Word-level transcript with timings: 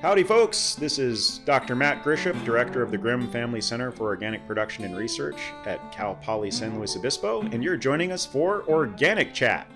Howdy, 0.00 0.22
folks. 0.22 0.76
This 0.76 1.00
is 1.00 1.38
Dr. 1.38 1.74
Matt 1.74 2.04
Grieshop, 2.04 2.44
Director 2.44 2.82
of 2.82 2.92
the 2.92 2.96
Grimm 2.96 3.28
Family 3.32 3.60
Center 3.60 3.90
for 3.90 4.04
Organic 4.04 4.46
Production 4.46 4.84
and 4.84 4.96
Research 4.96 5.40
at 5.66 5.90
Cal 5.90 6.14
Poly 6.14 6.52
San 6.52 6.78
Luis 6.78 6.94
Obispo, 6.94 7.42
and 7.42 7.64
you're 7.64 7.76
joining 7.76 8.12
us 8.12 8.24
for 8.24 8.62
Organic 8.68 9.34
Chat. 9.34 9.68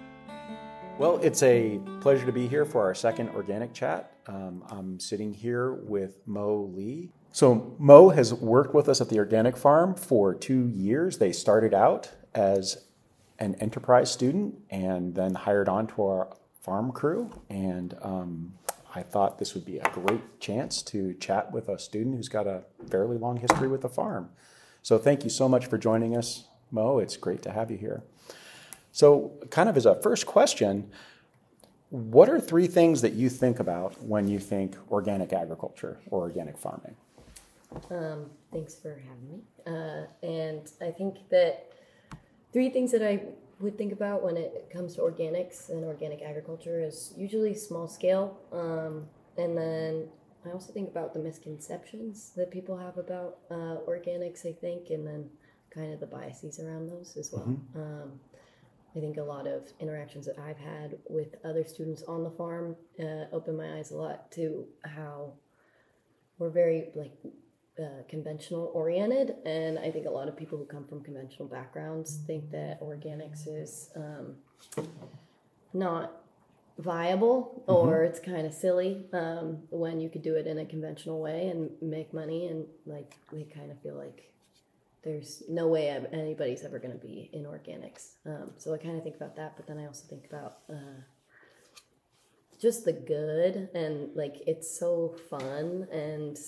Well, 0.97 1.19
it's 1.25 1.43
a 1.43 1.81
pleasure 2.01 2.25
to 2.25 2.31
be 2.31 2.47
here 2.47 2.65
for 2.65 2.85
our 2.85 2.95
second 2.95 3.31
Organic 3.31 3.75
Chat. 3.75 4.13
Um, 4.29 4.63
I'm 4.69 5.01
sitting 5.01 5.35
here 5.35 5.73
with 5.73 6.21
Moe 6.25 6.71
Lee. 6.73 7.11
So, 7.33 7.75
Moe 7.81 8.11
has 8.11 8.33
worked 8.33 8.75
with 8.75 8.89
us 8.89 9.01
at 9.01 9.09
the 9.09 9.19
organic 9.19 9.57
farm 9.57 9.97
for 9.97 10.35
two 10.35 10.69
years. 10.69 11.19
They 11.19 11.33
started 11.33 11.75
out 11.75 12.13
as 12.33 12.85
an 13.41 13.57
enterprise 13.57 14.13
student 14.13 14.55
and 14.71 15.17
then 15.17 15.35
hired 15.35 15.69
on 15.69 15.89
to 15.89 16.03
our 16.05 16.37
farm 16.61 16.93
crew. 16.93 17.29
And 17.51 17.97
um, 18.03 18.53
I 18.95 19.03
thought 19.03 19.39
this 19.39 19.55
would 19.55 19.65
be 19.65 19.79
a 19.79 19.89
great 19.91 20.41
chance 20.41 20.83
to 20.83 21.15
chat 21.15 21.51
with 21.51 21.69
a 21.69 21.79
student 21.79 22.17
who's 22.17 22.29
got 22.29 22.47
a 22.47 22.65
fairly 22.91 23.17
long 23.17 23.39
history 23.39 23.69
with 23.69 23.81
the 23.81 23.89
farm. 23.89 24.31
So 24.83 24.99
thank 24.99 25.25
you 25.25 25.31
so 25.31 25.49
much 25.49 25.67
for 25.67 25.79
joining 25.79 26.17
us, 26.17 26.45
Moe. 26.71 26.99
It's 26.99 27.17
great 27.17 27.43
to 27.43 27.53
have 27.53 27.71
you 27.71 27.79
here. 27.79 28.03
So, 28.91 29.33
kind 29.49 29.71
of 29.71 29.77
as 29.79 29.87
a 29.87 29.95
first 29.95 30.27
question, 30.27 30.91
what 31.89 32.29
are 32.29 32.39
three 32.39 32.67
things 32.67 33.01
that 33.01 33.15
you 33.15 33.31
think 33.31 33.59
about 33.59 34.03
when 34.03 34.29
you 34.29 34.39
think 34.39 34.77
organic 34.91 35.33
agriculture 35.33 35.99
or 36.11 36.23
organic 36.23 36.59
farming? 36.59 36.97
Um, 37.91 38.27
thanks 38.53 38.75
for 38.75 39.01
having 39.09 39.29
me. 39.31 39.41
Uh, 39.67 40.27
and 40.27 40.71
I 40.83 40.91
think 40.91 41.29
that 41.31 41.73
three 42.53 42.69
things 42.69 42.93
that 42.93 43.03
I 43.03 43.23
would 43.63 43.79
think 43.79 43.93
about 43.93 44.23
when 44.23 44.37
it 44.37 44.69
comes 44.73 44.97
to 44.97 45.01
organics 45.01 45.71
and 45.71 45.85
organic 45.85 46.21
agriculture 46.23 46.83
is 46.83 47.15
usually 47.17 47.55
small 47.55 47.89
scale. 47.89 48.39
Um, 48.53 49.07
and 49.39 49.57
then 49.57 50.09
I 50.45 50.51
also 50.51 50.73
think 50.73 50.91
about 50.91 51.15
the 51.15 51.21
misconceptions 51.21 52.33
that 52.37 52.51
people 52.51 52.77
have 52.77 52.99
about 52.99 53.39
uh, 53.51 53.77
organics, 53.87 54.45
I 54.45 54.53
think, 54.53 54.91
and 54.91 55.07
then 55.07 55.31
kind 55.71 55.95
of 55.95 56.01
the 56.01 56.07
biases 56.07 56.59
around 56.59 56.89
those 56.89 57.17
as 57.17 57.33
well. 57.33 57.47
Mm-hmm. 57.47 57.81
Um, 57.81 58.21
I 58.95 59.01
think 59.01 59.17
a 59.17 59.23
lot 59.23 59.47
of 59.47 59.69
interactions 59.81 60.27
that 60.27 60.39
I've 60.39 60.59
had 60.59 60.99
with 61.09 61.37
other 61.45 61.65
students 61.65 62.03
on 62.03 62.25
the 62.25 62.31
farm 62.31 62.77
uh, 63.01 63.25
open 63.33 63.57
my 63.57 63.79
eyes 63.79 63.91
a 63.91 63.97
lot 63.97 64.31
to 64.33 64.67
how 64.85 65.33
we're 66.39 66.51
very 66.51 66.89
like 66.95 67.13
uh, 67.79 68.03
conventional 68.09 68.71
oriented, 68.75 69.37
and 69.47 69.79
I 69.79 69.91
think 69.91 70.07
a 70.07 70.11
lot 70.11 70.29
of 70.29 70.37
people 70.37 70.59
who 70.59 70.65
come 70.65 70.85
from 70.87 71.03
conventional 71.03 71.49
backgrounds 71.49 72.19
think 72.27 72.51
that 72.51 72.81
organics 72.83 73.47
is 73.47 73.91
um, 73.97 74.37
not 75.73 76.13
viable 76.79 77.63
or 77.67 77.87
mm-hmm. 77.87 78.07
it's 78.07 78.21
kind 78.21 78.47
of 78.47 78.53
silly 78.53 79.05
um, 79.13 79.59
when 79.71 80.01
you 80.01 80.09
could 80.09 80.23
do 80.23 80.35
it 80.35 80.47
in 80.47 80.59
a 80.59 80.65
conventional 80.65 81.21
way 81.21 81.49
and 81.49 81.71
make 81.81 82.13
money, 82.13 82.49
and 82.49 82.67
like 82.87 83.17
they 83.33 83.45
kind 83.45 83.71
of 83.71 83.81
feel 83.81 83.95
like 83.95 84.33
there's 85.03 85.43
no 85.49 85.67
way 85.67 85.89
anybody's 86.13 86.63
ever 86.65 86.79
going 86.79 86.93
to 86.93 87.07
be 87.07 87.29
in 87.33 87.45
organics. 87.45 88.13
Um, 88.25 88.53
so 88.57 88.73
I 88.73 88.79
kind 88.79 88.97
of 88.97 89.03
think 89.03 89.17
about 89.17 89.37
that, 89.37 89.57
but 89.57 89.67
then 89.67 89.79
I 89.79 89.87
also 89.87 90.07
think 90.09 90.27
about 90.27 90.59
uh, 90.71 91.03
just 92.61 92.85
the 92.85 92.93
good 92.93 93.69
and 93.75 94.15
like 94.15 94.37
it's 94.47 94.79
so 94.79 95.17
fun 95.29 95.89
and 95.91 96.39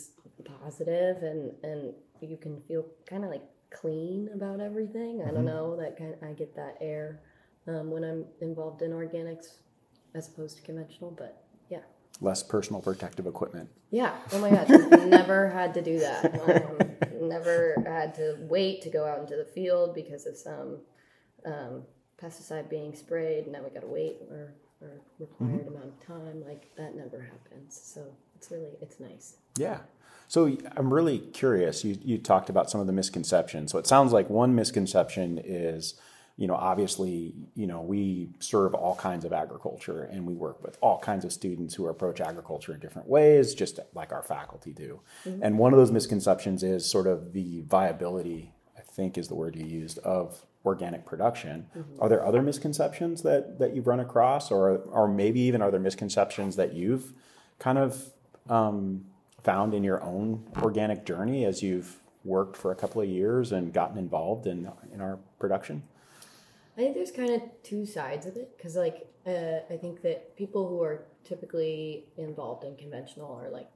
positive 0.42 1.22
and 1.22 1.52
and 1.62 1.94
you 2.20 2.36
can 2.36 2.60
feel 2.62 2.86
kind 3.06 3.24
of 3.24 3.30
like 3.30 3.42
clean 3.70 4.30
about 4.34 4.60
everything. 4.60 5.22
I 5.22 5.26
don't 5.26 5.36
mm-hmm. 5.36 5.46
know 5.46 5.76
that 5.76 5.96
kind. 5.96 6.14
Of, 6.14 6.22
I 6.22 6.32
get 6.32 6.54
that 6.56 6.76
air 6.80 7.20
um, 7.66 7.90
when 7.90 8.04
I'm 8.04 8.24
involved 8.40 8.82
in 8.82 8.92
organics 8.92 9.58
as 10.14 10.28
opposed 10.28 10.56
to 10.56 10.62
conventional, 10.62 11.10
but 11.10 11.44
yeah. 11.68 11.80
Less 12.20 12.42
personal 12.42 12.80
protective 12.80 13.26
equipment. 13.26 13.68
Yeah. 13.90 14.14
Oh 14.32 14.38
my 14.38 14.50
gosh, 14.50 14.68
never 15.06 15.50
had 15.50 15.74
to 15.74 15.82
do 15.82 15.98
that. 15.98 16.34
Um, 16.48 17.28
never 17.28 17.82
had 17.86 18.14
to 18.14 18.36
wait 18.40 18.82
to 18.82 18.90
go 18.90 19.04
out 19.06 19.18
into 19.18 19.36
the 19.36 19.44
field 19.44 19.94
because 19.94 20.26
of 20.26 20.36
some 20.36 20.78
um, 21.44 21.82
pesticide 22.22 22.70
being 22.70 22.94
sprayed. 22.94 23.48
Now 23.48 23.62
we 23.62 23.70
got 23.70 23.80
to 23.80 23.86
wait 23.86 24.16
or 24.30 24.54
or 24.80 25.00
required 25.18 25.66
mm-hmm. 25.66 25.74
amount 25.74 25.86
of 25.86 26.06
time. 26.06 26.44
Like 26.46 26.74
that 26.76 26.94
never 26.94 27.20
happens. 27.20 27.80
So 27.82 28.06
it's 28.44 28.52
really 28.52 28.76
it's 28.80 29.00
nice. 29.00 29.36
Yeah. 29.58 29.78
So 30.28 30.56
I'm 30.76 30.92
really 30.92 31.18
curious. 31.18 31.84
You 31.84 31.98
you 32.02 32.18
talked 32.18 32.50
about 32.50 32.70
some 32.70 32.80
of 32.80 32.86
the 32.86 32.92
misconceptions. 32.92 33.70
So 33.72 33.78
it 33.78 33.86
sounds 33.86 34.12
like 34.12 34.28
one 34.28 34.54
misconception 34.54 35.40
is, 35.42 35.94
you 36.36 36.46
know, 36.46 36.54
obviously, 36.54 37.34
you 37.54 37.66
know, 37.66 37.80
we 37.80 38.30
serve 38.40 38.74
all 38.74 38.96
kinds 38.96 39.24
of 39.24 39.32
agriculture 39.32 40.02
and 40.02 40.26
we 40.26 40.34
work 40.34 40.62
with 40.62 40.76
all 40.80 40.98
kinds 40.98 41.24
of 41.24 41.32
students 41.32 41.74
who 41.74 41.86
approach 41.86 42.20
agriculture 42.20 42.74
in 42.74 42.80
different 42.80 43.08
ways, 43.08 43.54
just 43.54 43.78
like 43.94 44.12
our 44.12 44.22
faculty 44.22 44.72
do. 44.72 45.00
Mm-hmm. 45.26 45.42
And 45.42 45.58
one 45.58 45.72
of 45.72 45.78
those 45.78 45.92
misconceptions 45.92 46.62
is 46.62 46.84
sort 46.84 47.06
of 47.06 47.32
the 47.32 47.62
viability, 47.62 48.52
I 48.76 48.80
think 48.80 49.16
is 49.16 49.28
the 49.28 49.36
word 49.36 49.56
you 49.56 49.66
used, 49.66 49.98
of 49.98 50.44
organic 50.64 51.04
production. 51.04 51.66
Mm-hmm. 51.76 52.02
Are 52.02 52.08
there 52.08 52.24
other 52.26 52.42
misconceptions 52.42 53.22
that, 53.22 53.58
that 53.58 53.76
you've 53.76 53.86
run 53.86 54.00
across, 54.00 54.50
or 54.50 54.78
or 54.90 55.06
maybe 55.06 55.40
even 55.40 55.62
are 55.62 55.70
there 55.70 55.80
misconceptions 55.80 56.56
that 56.56 56.72
you've 56.72 57.12
kind 57.58 57.78
of 57.78 58.13
um, 58.48 59.04
found 59.42 59.74
in 59.74 59.84
your 59.84 60.02
own 60.02 60.44
organic 60.62 61.04
journey 61.04 61.44
as 61.44 61.62
you've 61.62 62.00
worked 62.24 62.56
for 62.56 62.72
a 62.72 62.74
couple 62.74 63.00
of 63.00 63.08
years 63.08 63.52
and 63.52 63.72
gotten 63.72 63.98
involved 63.98 64.46
in 64.46 64.70
in 64.92 65.00
our 65.00 65.18
production? 65.38 65.82
I 66.76 66.80
think 66.80 66.94
there's 66.94 67.12
kind 67.12 67.30
of 67.30 67.42
two 67.62 67.86
sides 67.86 68.26
of 68.26 68.36
it 68.36 68.56
because, 68.56 68.74
like, 68.74 69.06
uh, 69.26 69.60
I 69.70 69.76
think 69.76 70.02
that 70.02 70.36
people 70.36 70.68
who 70.68 70.82
are 70.82 71.04
typically 71.22 72.04
involved 72.16 72.64
in 72.64 72.76
conventional 72.76 73.32
are 73.40 73.48
like 73.48 73.68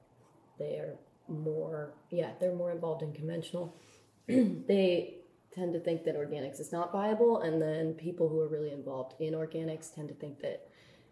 they 0.59 0.75
are 0.75 0.95
more, 1.27 1.93
yeah, 2.09 2.31
they're 2.39 2.53
more 2.53 2.71
involved 2.71 3.01
in 3.01 3.13
conventional. 3.13 3.75
they 4.27 5.15
tend 5.53 5.73
to 5.73 5.79
think 5.79 6.03
that 6.03 6.15
organics 6.15 6.59
is 6.59 6.71
not 6.71 6.91
viable, 6.91 7.41
and 7.41 7.61
then 7.61 7.93
people 7.93 8.27
who 8.27 8.39
are 8.41 8.47
really 8.47 8.71
involved 8.71 9.13
in 9.19 9.33
organics 9.33 9.93
tend 9.93 10.09
to 10.09 10.15
think 10.15 10.41
that 10.41 10.68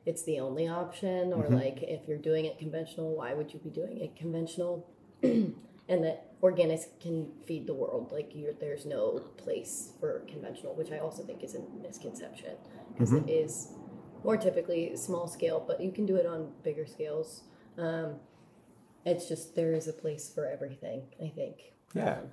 it's 0.08 0.24
the 0.24 0.40
only 0.40 0.70
option, 0.70 1.34
or 1.34 1.44
mm-hmm. 1.44 1.56
like 1.56 1.84
if 1.84 2.08
you're 2.08 2.18
doing 2.18 2.46
it 2.46 2.58
conventional, 2.58 3.14
why 3.14 3.34
would 3.34 3.54
you 3.54 3.60
be 3.60 3.70
doing 3.70 4.00
it 4.00 4.16
conventional? 4.16 4.90
and 5.22 5.54
that 5.90 6.40
organics 6.42 6.86
can 7.02 7.30
feed 7.46 7.68
the 7.68 7.74
world. 7.74 8.10
Like 8.14 8.32
there's 8.62 8.86
no 8.86 9.20
place 9.36 9.92
for 10.00 10.22
conventional, 10.30 10.76
which 10.76 10.94
I 10.94 11.00
also 11.00 11.24
think 11.24 11.44
is 11.44 11.56
a 11.56 11.60
misconception 11.82 12.56
because 12.94 13.12
mm-hmm. 13.12 14.24
more 14.24 14.38
typically 14.38 14.96
small 14.96 15.28
scale, 15.28 15.62
but 15.68 15.82
you 15.82 15.92
can 15.92 16.06
do 16.06 16.16
it 16.16 16.26
on 16.26 16.54
bigger 16.64 16.86
scales. 16.86 17.44
Um, 17.78 18.16
it's 19.06 19.28
just 19.28 19.56
there 19.56 19.74
is 19.74 19.90
a 19.90 19.94
place 19.94 20.32
for 20.34 20.48
everything. 20.48 21.02
I 21.22 21.28
think. 21.28 21.74
Yeah. 21.94 22.14
Um, 22.14 22.28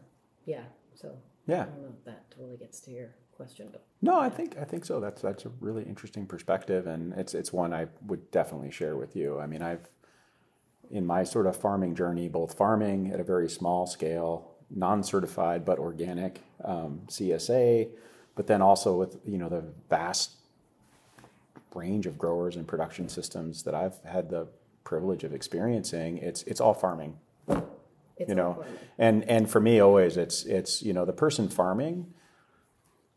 yeah. 0.47 0.65
So 0.95 1.17
yeah. 1.49 1.63
I 1.63 1.65
don't 1.65 1.83
know 1.83 1.95
if 1.99 2.05
that 2.05 2.31
totally 2.31 2.57
gets 2.57 2.79
to 2.83 2.93
your 2.93 3.17
question, 3.37 3.69
but 3.71 3.85
no, 4.03 4.19
I 4.19 4.29
think 4.29 4.57
I 4.61 4.65
think 4.65 4.85
so. 4.85 5.01
That's 5.01 5.23
that's 5.23 5.45
a 5.45 5.51
really 5.61 5.83
interesting 5.85 6.27
perspective, 6.27 6.87
and 6.87 7.13
it's 7.15 7.35
it's 7.35 7.53
one 7.53 7.73
I 7.73 7.87
would 8.07 8.31
definitely 8.31 8.71
share 8.71 8.97
with 8.97 9.17
you. 9.17 9.41
I 9.41 9.47
mean, 9.47 9.63
I've 9.63 9.89
in 10.91 11.07
my 11.07 11.25
sort 11.25 11.47
of 11.47 11.57
farming 11.57 11.95
journey, 11.95 12.29
both 12.29 12.57
farming 12.57 13.11
at 13.13 13.21
a 13.21 13.25
very 13.25 13.49
small 13.49 13.87
scale, 13.87 14.53
non-certified 14.71 15.65
but 15.65 15.79
organic 15.79 16.41
um, 16.65 17.03
CSA, 17.09 17.89
but 18.35 18.47
then 18.47 18.63
also 18.63 18.95
with 18.95 19.19
you 19.25 19.39
know 19.39 19.49
the 19.49 19.65
vast 19.89 20.33
range 21.75 22.07
of 22.07 22.17
growers 22.17 22.57
and 22.57 22.67
production 22.69 23.09
systems 23.09 23.65
that 23.65 23.75
I've 23.75 23.99
had 24.05 24.31
the 24.31 24.47
privilege 24.85 25.25
of 25.25 25.35
experiencing. 25.35 26.19
It's 26.19 26.43
it's 26.45 26.61
all 26.61 26.75
farming 26.75 27.19
it's 28.17 28.29
you 28.29 28.35
know, 28.35 28.65
and 28.99 29.29
and 29.29 29.51
for 29.51 29.61
me, 29.61 29.81
always 29.81 30.17
it's 30.17 30.45
it's 30.45 30.83
you 30.83 30.93
know 30.93 31.05
the 31.05 31.13
person 31.13 31.49
farming 31.49 32.13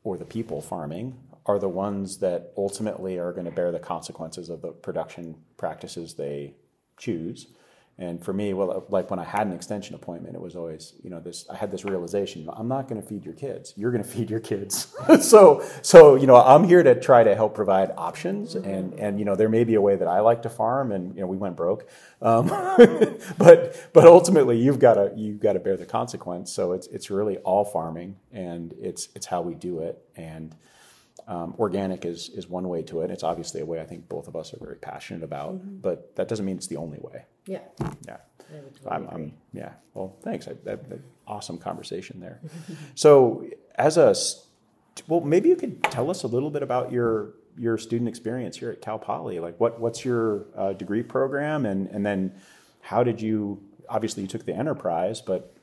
or 0.07 0.17
the 0.17 0.23
people 0.23 0.61
farming 0.61 1.13
are 1.45 1.59
the 1.59 1.67
ones 1.67 2.19
that 2.19 2.53
ultimately 2.55 3.17
are 3.17 3.33
going 3.33 3.43
to 3.43 3.51
bear 3.51 3.73
the 3.73 3.79
consequences 3.79 4.49
of 4.49 4.61
the 4.61 4.71
production 4.71 5.35
practices 5.57 6.13
they 6.13 6.55
choose. 6.97 7.47
And 7.99 8.23
for 8.23 8.31
me, 8.31 8.53
well, 8.53 8.85
like 8.89 9.09
when 9.09 9.17
I 9.17 9.23
had 9.23 9.47
an 9.47 9.53
extension 9.53 9.95
appointment, 9.95 10.35
it 10.35 10.41
was 10.41 10.55
always, 10.55 10.93
you 11.03 11.09
know, 11.09 11.19
this. 11.19 11.47
I 11.49 11.55
had 11.55 11.71
this 11.71 11.83
realization: 11.83 12.47
I'm 12.53 12.67
not 12.67 12.87
going 12.87 13.01
to 13.01 13.07
feed 13.07 13.25
your 13.25 13.33
kids. 13.33 13.73
You're 13.75 13.89
going 13.89 14.03
to 14.07 14.09
feed 14.09 14.29
your 14.29 14.39
kids. 14.39 14.95
so, 15.21 15.63
so 15.81 16.13
you 16.15 16.27
know, 16.27 16.35
I'm 16.35 16.63
here 16.63 16.83
to 16.83 16.99
try 16.99 17.23
to 17.23 17.33
help 17.33 17.55
provide 17.55 17.91
options, 17.97 18.53
mm-hmm. 18.53 18.69
and 18.69 18.93
and 18.99 19.19
you 19.19 19.25
know, 19.25 19.35
there 19.35 19.49
may 19.49 19.63
be 19.63 19.73
a 19.73 19.81
way 19.81 19.95
that 19.95 20.07
I 20.07 20.19
like 20.19 20.43
to 20.43 20.49
farm, 20.49 20.91
and 20.91 21.15
you 21.15 21.21
know, 21.21 21.27
we 21.27 21.37
went 21.37 21.55
broke, 21.55 21.89
um, 22.21 22.47
but 23.37 23.89
but 23.93 24.05
ultimately, 24.05 24.59
you've 24.59 24.79
got 24.79 24.93
to 24.93 25.11
you've 25.15 25.39
got 25.39 25.53
to 25.53 25.59
bear 25.59 25.75
the 25.75 25.85
consequence. 25.85 26.51
So 26.51 26.73
it's 26.73 26.85
it's 26.87 27.09
really 27.09 27.37
all 27.37 27.65
farming, 27.65 28.17
and 28.31 28.75
it's 28.79 29.09
it's 29.15 29.25
how 29.25 29.41
we 29.41 29.55
do 29.55 29.79
it, 29.79 29.99
and 30.15 30.55
um, 31.27 31.55
organic 31.59 32.05
is 32.05 32.29
is 32.29 32.47
one 32.47 32.67
way 32.69 32.81
to 32.83 33.01
it. 33.01 33.11
It's 33.11 33.23
obviously 33.23 33.61
a 33.61 33.65
way 33.65 33.81
I 33.81 33.85
think 33.85 34.07
both 34.07 34.27
of 34.27 34.35
us 34.35 34.53
are 34.53 34.59
very 34.59 34.77
passionate 34.77 35.23
about, 35.23 35.55
mm-hmm. 35.55 35.77
but 35.77 36.15
that 36.15 36.27
doesn't 36.27 36.45
mean 36.45 36.55
it's 36.55 36.67
the 36.67 36.77
only 36.77 36.99
way. 36.99 37.25
Yeah. 37.45 37.59
Yeah. 38.07 38.17
Totally 38.39 38.71
I'm, 38.89 39.07
I'm, 39.09 39.33
yeah. 39.51 39.73
Well, 39.93 40.15
thanks. 40.21 40.47
I, 40.47 40.53
that, 40.63 40.79
awesome 41.25 41.57
conversation 41.57 42.21
there. 42.21 42.39
so, 42.95 43.45
as 43.75 43.97
a 43.97 44.15
well, 45.07 45.19
maybe 45.19 45.49
you 45.49 45.57
could 45.57 45.83
tell 45.83 46.09
us 46.09 46.23
a 46.23 46.27
little 46.27 46.49
bit 46.49 46.63
about 46.63 46.91
your 46.91 47.33
your 47.57 47.77
student 47.77 48.07
experience 48.07 48.57
here 48.57 48.71
at 48.71 48.81
Cal 48.81 48.99
Poly. 48.99 49.39
Like, 49.39 49.59
what 49.59 49.81
what's 49.81 50.05
your 50.05 50.45
uh, 50.55 50.73
degree 50.73 51.03
program, 51.03 51.65
and 51.65 51.87
and 51.87 52.05
then 52.05 52.33
how 52.81 53.03
did 53.03 53.21
you? 53.21 53.61
Obviously, 53.89 54.23
you 54.23 54.29
took 54.29 54.45
the 54.45 54.55
enterprise, 54.55 55.21
but 55.21 55.53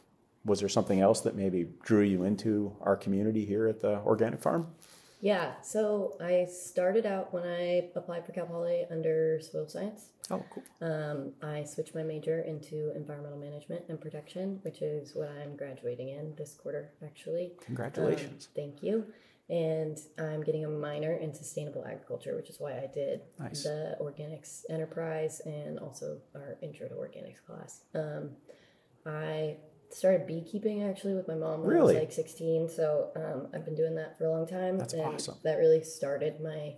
was 0.44 0.60
there 0.60 0.68
something 0.68 1.00
else 1.00 1.20
that 1.22 1.34
maybe 1.34 1.68
drew 1.82 2.02
you 2.02 2.24
into 2.24 2.76
our 2.82 2.96
community 2.96 3.46
here 3.46 3.66
at 3.66 3.80
the 3.80 3.98
organic 4.00 4.40
farm? 4.40 4.66
Yeah, 5.24 5.54
so 5.62 6.18
I 6.20 6.44
started 6.44 7.06
out 7.06 7.32
when 7.32 7.44
I 7.44 7.88
applied 7.96 8.26
for 8.26 8.32
Cal 8.32 8.44
Poly 8.44 8.84
under 8.90 9.40
soil 9.40 9.66
science. 9.66 10.10
Oh, 10.30 10.44
cool. 10.52 10.62
Um, 10.82 11.32
I 11.42 11.64
switched 11.64 11.94
my 11.94 12.02
major 12.02 12.40
into 12.42 12.92
environmental 12.94 13.38
management 13.38 13.84
and 13.88 13.98
protection, 13.98 14.58
which 14.60 14.82
is 14.82 15.14
what 15.14 15.30
I'm 15.30 15.56
graduating 15.56 16.10
in 16.10 16.34
this 16.36 16.52
quarter, 16.52 16.90
actually. 17.02 17.52
Congratulations. 17.64 18.48
Um, 18.48 18.52
thank 18.54 18.82
you. 18.82 19.06
And 19.48 19.98
I'm 20.18 20.42
getting 20.42 20.66
a 20.66 20.68
minor 20.68 21.14
in 21.14 21.32
sustainable 21.32 21.86
agriculture, 21.86 22.36
which 22.36 22.50
is 22.50 22.60
why 22.60 22.72
I 22.72 22.90
did 22.92 23.22
Nice. 23.38 23.62
the 23.62 23.96
organics 24.02 24.64
enterprise 24.68 25.40
and 25.46 25.78
also 25.78 26.18
our 26.34 26.58
intro 26.60 26.86
to 26.86 26.94
organics 26.96 27.42
class. 27.46 27.80
Um, 27.94 28.32
I 29.06 29.56
started 29.90 30.26
beekeeping 30.26 30.82
actually 30.82 31.14
with 31.14 31.28
my 31.28 31.34
mom 31.34 31.60
when 31.60 31.68
Really? 31.70 31.96
I 31.96 32.00
was 32.00 32.06
like 32.06 32.12
16. 32.12 32.68
So 32.68 33.10
um, 33.16 33.48
I've 33.54 33.64
been 33.64 33.74
doing 33.76 33.94
that 33.96 34.16
for 34.18 34.24
a 34.26 34.30
long 34.30 34.46
time. 34.46 34.78
That's 34.78 34.92
and 34.94 35.02
awesome. 35.02 35.36
That 35.42 35.56
really 35.58 35.82
started 35.82 36.40
my 36.40 36.74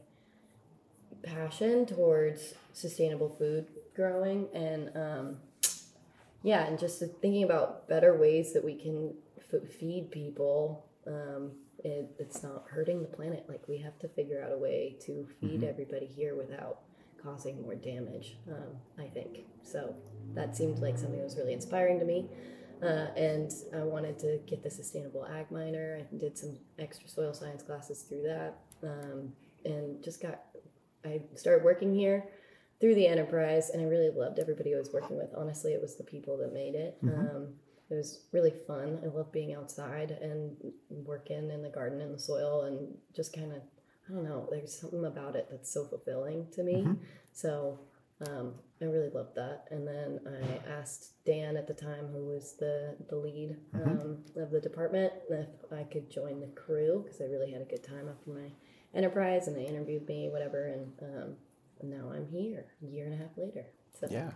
passion 1.23 1.87
towards 1.87 2.55
sustainable 2.73 3.29
food 3.29 3.67
growing 3.94 4.49
and 4.55 4.91
um, 4.97 5.37
yeah, 6.43 6.67
and 6.67 6.79
just 6.79 7.00
thinking 7.20 7.43
about 7.43 7.88
better 7.88 8.17
ways 8.17 8.53
that 8.53 8.64
we 8.64 8.75
can 8.75 9.14
f- 9.53 9.69
feed 9.69 10.11
people. 10.11 10.85
Um, 11.06 11.53
it, 11.82 12.11
it's 12.19 12.43
not 12.43 12.64
hurting 12.69 13.03
the 13.03 13.08
planet. 13.08 13.47
Like 13.49 13.67
we 13.69 13.79
have 13.79 13.99
to 14.00 14.08
figure 14.08 14.43
out 14.43 14.53
a 14.53 14.58
way 14.58 14.97
to 15.06 15.26
feed 15.41 15.64
everybody 15.64 16.06
here 16.06 16.37
without 16.37 16.81
causing 17.23 17.62
more 17.62 17.75
damage. 17.75 18.37
Um, 18.49 18.76
I 18.99 19.08
think 19.08 19.41
so. 19.62 19.94
That 20.35 20.56
seemed 20.56 20.79
like 20.79 20.97
something 20.99 21.19
that 21.19 21.25
was 21.25 21.37
really 21.37 21.53
inspiring 21.55 21.99
to 21.99 22.05
me. 22.05 22.26
Uh, 22.82 23.06
and 23.17 23.50
I 23.75 23.78
wanted 23.78 24.19
to 24.20 24.38
get 24.46 24.62
the 24.62 24.70
sustainable 24.70 25.26
ag 25.26 25.50
minor. 25.50 26.00
I 26.00 26.17
did 26.17 26.37
some 26.37 26.58
extra 26.78 27.08
soil 27.08 27.32
science 27.32 27.62
classes 27.62 28.02
through 28.02 28.23
that, 28.25 28.58
um, 28.82 29.32
and 29.64 30.02
just 30.02 30.20
got. 30.20 30.43
I 31.05 31.23
started 31.34 31.64
working 31.64 31.94
here 31.94 32.28
through 32.81 32.96
the 32.96 33.06
enterprise, 33.06 33.70
and 33.70 33.81
I 33.81 33.87
really 33.87 34.11
loved 34.11 34.38
everybody 34.38 34.75
I 34.75 34.78
was 34.78 34.90
working 34.93 35.17
with. 35.17 35.31
Honestly, 35.37 35.73
it 35.73 35.81
was 35.81 35.96
the 35.96 36.05
people 36.05 36.37
that 36.38 36.52
made 36.52 36.75
it. 36.75 36.99
Um, 37.02 37.55
it 37.88 37.94
was 37.94 38.25
really 38.32 38.52
fun. 38.67 38.99
I 39.02 39.06
love 39.06 39.32
being 39.32 39.55
outside 39.55 40.11
and 40.11 40.56
working 40.90 41.50
in 41.50 41.62
the 41.62 41.70
garden 41.70 42.00
and 42.00 42.14
the 42.14 42.19
soil, 42.19 42.64
and 42.64 42.94
just 43.14 43.32
kind 43.34 43.52
of. 43.52 43.62
I 44.08 44.12
don't 44.12 44.22
know. 44.22 44.46
There's 44.50 44.79
something 44.79 45.05
about 45.05 45.34
it 45.34 45.49
that's 45.50 45.72
so 45.72 45.84
fulfilling 45.84 46.46
to 46.52 46.62
me. 46.62 46.87
So 47.32 47.81
um, 48.26 48.54
I 48.80 48.86
really 48.86 49.10
loved 49.10 49.34
that. 49.36 49.66
And 49.70 49.86
then 49.86 50.20
I 50.26 50.70
asked 50.70 51.24
Dan 51.24 51.56
at 51.56 51.66
the 51.66 51.74
time, 51.74 52.08
who 52.12 52.26
was 52.26 52.54
the, 52.58 52.94
the 53.08 53.16
lead 53.16 53.56
um, 53.74 54.18
of 54.36 54.50
the 54.50 54.60
department, 54.60 55.12
if 55.30 55.72
I 55.72 55.82
could 55.84 56.10
join 56.10 56.40
the 56.40 56.46
crew 56.48 57.02
because 57.04 57.20
I 57.20 57.24
really 57.24 57.52
had 57.52 57.62
a 57.62 57.66
good 57.66 57.82
time 57.82 58.08
after 58.08 58.30
my 58.30 58.50
enterprise 58.94 59.48
and 59.48 59.56
they 59.56 59.66
interviewed 59.66 60.06
me, 60.08 60.28
whatever. 60.30 60.66
And 60.66 60.92
um, 61.02 61.36
now 61.82 62.10
I'm 62.12 62.26
here 62.26 62.66
a 62.82 62.86
year 62.86 63.04
and 63.04 63.14
a 63.14 63.18
half 63.18 63.36
later. 63.36 63.66
So 63.98 64.08
Yeah. 64.10 64.30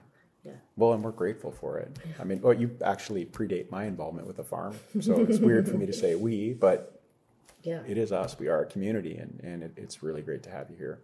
Yeah. 0.45 0.53
Well, 0.77 0.95
and 0.95 1.05
we're 1.05 1.11
grateful 1.11 1.53
for 1.53 1.79
it. 1.79 1.99
I 2.19 2.25
mean, 2.25 2.41
well, 2.41 2.55
you 2.55 2.75
actually 2.83 3.27
predate 3.27 3.71
my 3.71 3.85
involvement 3.85 4.27
with 4.27 4.39
the 4.39 4.45
farm, 4.45 4.75
so 4.99 5.21
it's 5.21 5.39
weird 5.41 5.69
for 5.69 5.77
me 5.77 5.85
to 5.85 5.93
say 5.93 6.15
we, 6.15 6.55
but 6.55 7.03
yeah. 7.63 7.83
it 7.87 7.99
is 7.99 8.11
us. 8.11 8.39
We 8.39 8.49
are 8.49 8.63
a 8.63 8.67
community, 8.67 9.19
and, 9.19 9.39
and 9.45 9.63
it, 9.63 9.73
it's 9.77 10.03
really 10.03 10.23
great 10.23 10.43
to 10.45 10.51
have 10.51 10.71
you 10.71 10.77
here. 10.77 11.03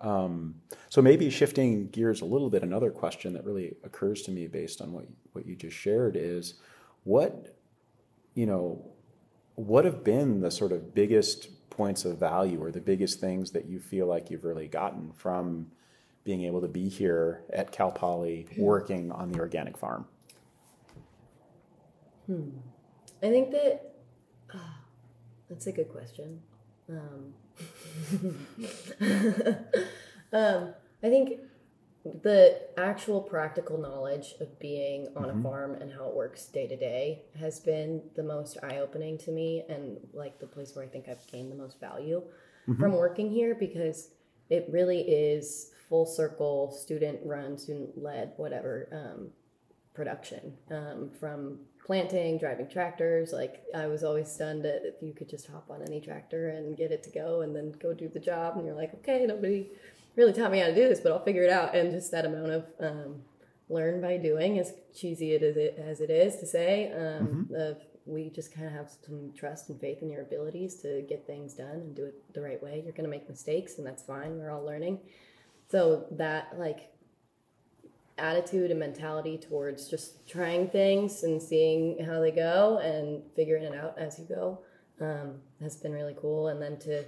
Um, 0.00 0.56
so 0.88 1.02
maybe 1.02 1.28
shifting 1.28 1.88
gears 1.88 2.20
a 2.20 2.24
little 2.24 2.50
bit, 2.50 2.62
another 2.62 2.90
question 2.90 3.32
that 3.32 3.44
really 3.44 3.74
occurs 3.82 4.22
to 4.22 4.30
me 4.30 4.46
based 4.46 4.80
on 4.80 4.92
what 4.92 5.06
what 5.32 5.46
you 5.46 5.56
just 5.56 5.76
shared 5.76 6.16
is, 6.16 6.54
what, 7.04 7.56
you 8.34 8.46
know, 8.46 8.84
what 9.54 9.84
have 9.84 10.04
been 10.04 10.40
the 10.40 10.50
sort 10.50 10.72
of 10.72 10.94
biggest 10.94 11.68
points 11.70 12.04
of 12.04 12.18
value 12.18 12.62
or 12.62 12.70
the 12.70 12.80
biggest 12.80 13.20
things 13.20 13.50
that 13.52 13.66
you 13.66 13.78
feel 13.80 14.06
like 14.06 14.30
you've 14.30 14.44
really 14.44 14.68
gotten 14.68 15.12
from 15.12 15.66
being 16.24 16.44
able 16.44 16.60
to 16.60 16.68
be 16.68 16.88
here 16.88 17.42
at 17.52 17.72
Cal 17.72 17.90
Poly 17.90 18.46
working 18.58 19.10
on 19.12 19.32
the 19.32 19.38
organic 19.38 19.78
farm? 19.78 20.04
I 22.30 23.30
think 23.30 23.50
that 23.52 23.94
ah, 24.54 24.80
that's 25.48 25.66
a 25.66 25.72
good 25.72 25.88
question. 25.88 26.40
Um, 26.90 27.32
um, 30.32 30.74
I 31.02 31.08
think 31.08 31.40
the 32.22 32.60
actual 32.78 33.20
practical 33.20 33.78
knowledge 33.78 34.34
of 34.40 34.58
being 34.58 35.08
on 35.16 35.30
a 35.30 35.42
farm 35.42 35.74
and 35.74 35.92
how 35.92 36.08
it 36.08 36.14
works 36.14 36.46
day 36.46 36.66
to 36.66 36.76
day 36.76 37.22
has 37.38 37.60
been 37.60 38.02
the 38.16 38.22
most 38.22 38.56
eye 38.62 38.78
opening 38.78 39.18
to 39.18 39.30
me, 39.30 39.64
and 39.68 39.98
like 40.12 40.38
the 40.38 40.46
place 40.46 40.74
where 40.74 40.84
I 40.84 40.88
think 40.88 41.08
I've 41.08 41.26
gained 41.26 41.50
the 41.52 41.56
most 41.56 41.80
value 41.80 42.22
from 42.78 42.92
working 42.92 43.30
here 43.30 43.54
because 43.54 44.10
it 44.50 44.66
really 44.70 45.00
is 45.00 45.72
full 45.88 46.06
circle, 46.06 46.70
student 46.70 47.18
run, 47.24 47.56
student 47.56 47.96
led, 47.96 48.32
whatever 48.36 48.88
um, 48.92 49.30
production 49.94 50.52
um, 50.70 51.10
from 51.18 51.60
planting, 51.88 52.36
driving 52.36 52.68
tractors. 52.68 53.32
Like 53.32 53.62
I 53.74 53.86
was 53.86 54.04
always 54.04 54.30
stunned 54.30 54.62
that 54.66 54.82
if 54.84 55.02
you 55.02 55.14
could 55.14 55.28
just 55.28 55.48
hop 55.48 55.70
on 55.70 55.80
any 55.82 56.00
tractor 56.02 56.50
and 56.50 56.76
get 56.76 56.92
it 56.92 57.02
to 57.04 57.10
go 57.10 57.40
and 57.40 57.56
then 57.56 57.72
go 57.80 57.94
do 57.94 58.08
the 58.08 58.20
job, 58.20 58.58
and 58.58 58.66
you're 58.66 58.76
like, 58.76 58.92
okay, 58.96 59.24
nobody 59.26 59.70
really 60.14 60.34
taught 60.34 60.52
me 60.52 60.58
how 60.58 60.66
to 60.66 60.74
do 60.74 60.86
this, 60.86 61.00
but 61.00 61.12
I'll 61.12 61.24
figure 61.24 61.44
it 61.44 61.50
out. 61.50 61.74
And 61.74 61.90
just 61.90 62.10
that 62.10 62.26
amount 62.26 62.50
of 62.50 62.66
um, 62.78 63.22
learn 63.70 64.02
by 64.02 64.18
doing, 64.18 64.58
as 64.58 64.74
cheesy 64.94 65.32
it 65.32 65.42
is 65.42 65.56
as 65.78 66.02
it 66.02 66.10
is 66.10 66.36
to 66.36 66.46
say, 66.46 66.92
um, 66.92 67.48
of 67.56 67.78
we 68.04 68.28
just 68.28 68.54
kind 68.54 68.66
of 68.66 68.72
have 68.74 68.90
some 69.06 69.32
trust 69.34 69.70
and 69.70 69.80
faith 69.80 70.02
in 70.02 70.10
your 70.10 70.22
abilities 70.22 70.76
to 70.82 71.02
get 71.08 71.26
things 71.26 71.54
done 71.54 71.76
and 71.84 71.96
do 71.96 72.04
it 72.04 72.34
the 72.34 72.42
right 72.42 72.62
way. 72.62 72.82
You're 72.84 72.92
going 72.92 73.04
to 73.04 73.10
make 73.10 73.26
mistakes, 73.30 73.78
and 73.78 73.86
that's 73.86 74.02
fine. 74.02 74.36
We're 74.38 74.50
all 74.50 74.64
learning. 74.64 74.98
So 75.70 76.06
that 76.10 76.58
like 76.58 76.90
attitude 78.18 78.70
and 78.70 78.80
mentality 78.80 79.38
towards 79.38 79.88
just 79.88 80.28
trying 80.28 80.68
things 80.68 81.22
and 81.22 81.42
seeing 81.42 82.04
how 82.04 82.20
they 82.20 82.30
go 82.30 82.78
and 82.78 83.22
figuring 83.36 83.64
it 83.64 83.74
out 83.74 83.96
as 83.98 84.18
you 84.18 84.24
go 84.24 84.60
um, 85.00 85.36
has 85.60 85.76
been 85.76 85.92
really 85.92 86.16
cool. 86.20 86.48
And 86.48 86.60
then 86.60 86.78
to 86.80 87.04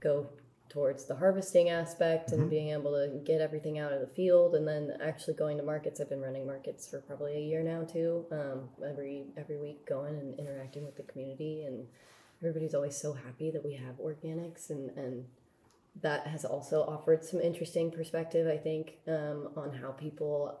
go 0.00 0.28
towards 0.68 1.04
the 1.04 1.14
harvesting 1.14 1.70
aspect 1.70 2.32
and 2.32 2.50
being 2.50 2.70
able 2.70 2.92
to 2.92 3.20
get 3.24 3.40
everything 3.40 3.78
out 3.78 3.92
of 3.92 4.00
the 4.00 4.06
field 4.06 4.54
and 4.54 4.66
then 4.66 4.92
actually 5.00 5.34
going 5.34 5.56
to 5.56 5.62
markets. 5.62 6.00
I've 6.00 6.10
been 6.10 6.20
running 6.20 6.46
markets 6.46 6.88
for 6.88 7.00
probably 7.00 7.36
a 7.36 7.40
year 7.40 7.62
now 7.62 7.84
too. 7.84 8.26
Um, 8.32 8.68
every 8.86 9.24
every 9.36 9.58
week 9.58 9.86
going 9.86 10.18
and 10.18 10.38
interacting 10.38 10.84
with 10.84 10.96
the 10.96 11.04
community 11.04 11.64
and 11.64 11.86
everybody's 12.42 12.74
always 12.74 12.96
so 12.96 13.12
happy 13.12 13.50
that 13.50 13.64
we 13.64 13.74
have 13.74 13.96
organics 13.96 14.70
and 14.70 14.90
and 14.98 15.24
that 16.02 16.26
has 16.26 16.44
also 16.44 16.82
offered 16.82 17.24
some 17.24 17.40
interesting 17.40 17.90
perspective, 17.90 18.46
I 18.46 18.56
think, 18.56 18.98
um, 19.08 19.50
on 19.56 19.72
how 19.72 19.92
people 19.92 20.60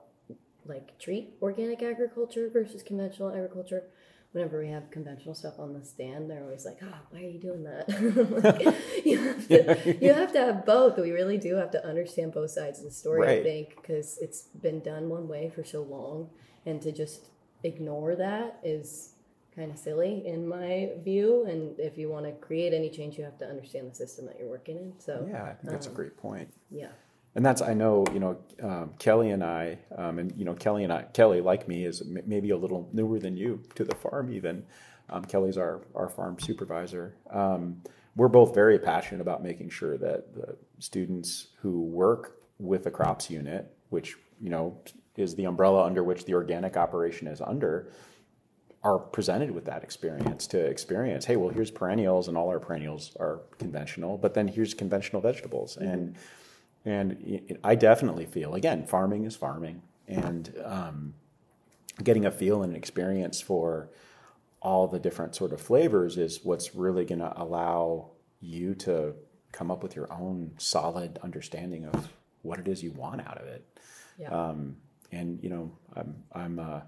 like 0.64 0.98
treat 0.98 1.34
organic 1.40 1.82
agriculture 1.82 2.48
versus 2.52 2.82
conventional 2.82 3.30
agriculture. 3.30 3.84
Whenever 4.32 4.58
we 4.58 4.68
have 4.68 4.90
conventional 4.90 5.34
stuff 5.34 5.58
on 5.58 5.72
the 5.72 5.84
stand, 5.84 6.28
they're 6.28 6.42
always 6.42 6.66
like, 6.66 6.78
"Ah, 6.82 7.00
why 7.10 7.20
are 7.20 7.28
you 7.28 7.38
doing 7.38 7.64
that?" 7.64 7.88
like, 8.42 9.04
you, 9.04 9.18
have 9.18 9.48
to, 9.48 10.04
you 10.04 10.12
have 10.12 10.32
to 10.32 10.40
have 10.40 10.66
both. 10.66 10.98
We 10.98 11.12
really 11.12 11.38
do 11.38 11.54
have 11.54 11.70
to 11.70 11.86
understand 11.86 12.32
both 12.32 12.50
sides 12.50 12.80
of 12.80 12.84
the 12.86 12.90
story, 12.90 13.40
I 13.40 13.42
think, 13.42 13.76
because 13.76 14.18
it's 14.18 14.42
been 14.42 14.80
done 14.80 15.08
one 15.08 15.28
way 15.28 15.50
for 15.54 15.64
so 15.64 15.82
long, 15.82 16.30
and 16.66 16.82
to 16.82 16.92
just 16.92 17.28
ignore 17.62 18.14
that 18.16 18.58
is 18.62 19.15
kind 19.56 19.70
of 19.72 19.78
silly 19.78 20.22
in 20.26 20.46
my 20.46 20.90
view. 21.02 21.46
And 21.46 21.78
if 21.80 21.96
you 21.96 22.08
want 22.10 22.26
to 22.26 22.32
create 22.32 22.72
any 22.74 22.90
change, 22.90 23.16
you 23.16 23.24
have 23.24 23.38
to 23.38 23.46
understand 23.48 23.90
the 23.90 23.94
system 23.94 24.26
that 24.26 24.36
you're 24.38 24.48
working 24.48 24.76
in. 24.76 24.92
So 24.98 25.26
Yeah, 25.28 25.44
I 25.44 25.54
think 25.54 25.70
that's 25.70 25.86
a 25.86 25.90
great 25.90 26.16
point. 26.16 26.52
yeah. 26.70 26.88
And 27.34 27.44
that's 27.44 27.60
I 27.60 27.74
know 27.74 28.02
you 28.14 28.18
know 28.20 28.38
um, 28.62 28.94
Kelly 28.98 29.28
and 29.30 29.44
I, 29.44 29.78
um, 29.98 30.18
and 30.18 30.32
you 30.38 30.46
know 30.46 30.54
Kelly 30.54 30.84
and 30.84 30.92
I, 30.92 31.02
Kelly 31.02 31.42
like 31.42 31.68
me 31.68 31.84
is 31.84 32.00
m- 32.00 32.22
maybe 32.24 32.48
a 32.48 32.56
little 32.56 32.88
newer 32.94 33.18
than 33.18 33.36
you 33.36 33.60
to 33.74 33.84
the 33.84 33.94
farm 33.94 34.32
even. 34.32 34.64
Um, 35.10 35.22
Kelly's 35.22 35.58
our 35.58 35.82
our 35.94 36.08
farm 36.08 36.38
supervisor. 36.40 37.14
Um, 37.30 37.82
we're 38.16 38.28
both 38.28 38.54
very 38.54 38.78
passionate 38.78 39.20
about 39.20 39.42
making 39.42 39.68
sure 39.68 39.98
that 39.98 40.34
the 40.34 40.56
students 40.78 41.48
who 41.60 41.82
work 41.82 42.38
with 42.58 42.84
the 42.84 42.90
crops 42.90 43.28
unit, 43.30 43.70
which 43.90 44.16
you 44.40 44.48
know 44.48 44.80
is 45.16 45.34
the 45.34 45.44
umbrella 45.44 45.84
under 45.84 46.02
which 46.02 46.24
the 46.24 46.32
organic 46.32 46.78
operation 46.78 47.26
is 47.28 47.42
under, 47.42 47.92
are 48.86 48.98
presented 48.98 49.50
with 49.50 49.64
that 49.64 49.82
experience 49.82 50.46
to 50.46 50.58
experience 50.58 51.24
hey 51.24 51.36
well 51.36 51.48
here's 51.48 51.70
perennials 51.70 52.28
and 52.28 52.36
all 52.36 52.48
our 52.48 52.60
perennials 52.60 53.16
are 53.18 53.40
conventional 53.58 54.16
but 54.16 54.32
then 54.34 54.46
here's 54.48 54.74
conventional 54.74 55.20
vegetables. 55.20 55.76
And 55.76 56.16
and 56.84 57.58
i 57.64 57.74
definitely 57.74 58.26
feel 58.26 58.54
again 58.54 58.86
farming 58.86 59.24
is 59.24 59.34
farming. 59.34 59.82
And 60.08 60.54
um, 60.64 61.14
getting 62.02 62.26
a 62.26 62.30
feel 62.30 62.62
and 62.62 62.70
an 62.72 62.76
experience 62.76 63.40
for 63.40 63.90
all 64.62 64.86
the 64.86 65.00
different 65.00 65.34
sort 65.34 65.52
of 65.52 65.60
flavors 65.60 66.16
is 66.16 66.44
what's 66.44 66.74
really 66.76 67.04
going 67.04 67.18
to 67.18 67.32
allow 67.40 68.10
you 68.40 68.74
to 68.74 69.14
come 69.50 69.70
up 69.72 69.82
with 69.82 69.96
your 69.96 70.12
own 70.12 70.52
solid 70.58 71.18
understanding 71.24 71.86
of 71.86 72.12
what 72.42 72.60
it 72.60 72.68
is 72.68 72.84
you 72.84 72.92
want 72.92 73.20
out 73.26 73.38
of 73.42 73.48
it. 73.48 73.66
Yeah. 74.18 74.28
um, 74.28 74.76
and 75.10 75.42
you 75.42 75.50
know, 75.50 75.72
I'm 75.96 76.10
I'm 76.32 76.58
uh, 76.58 76.80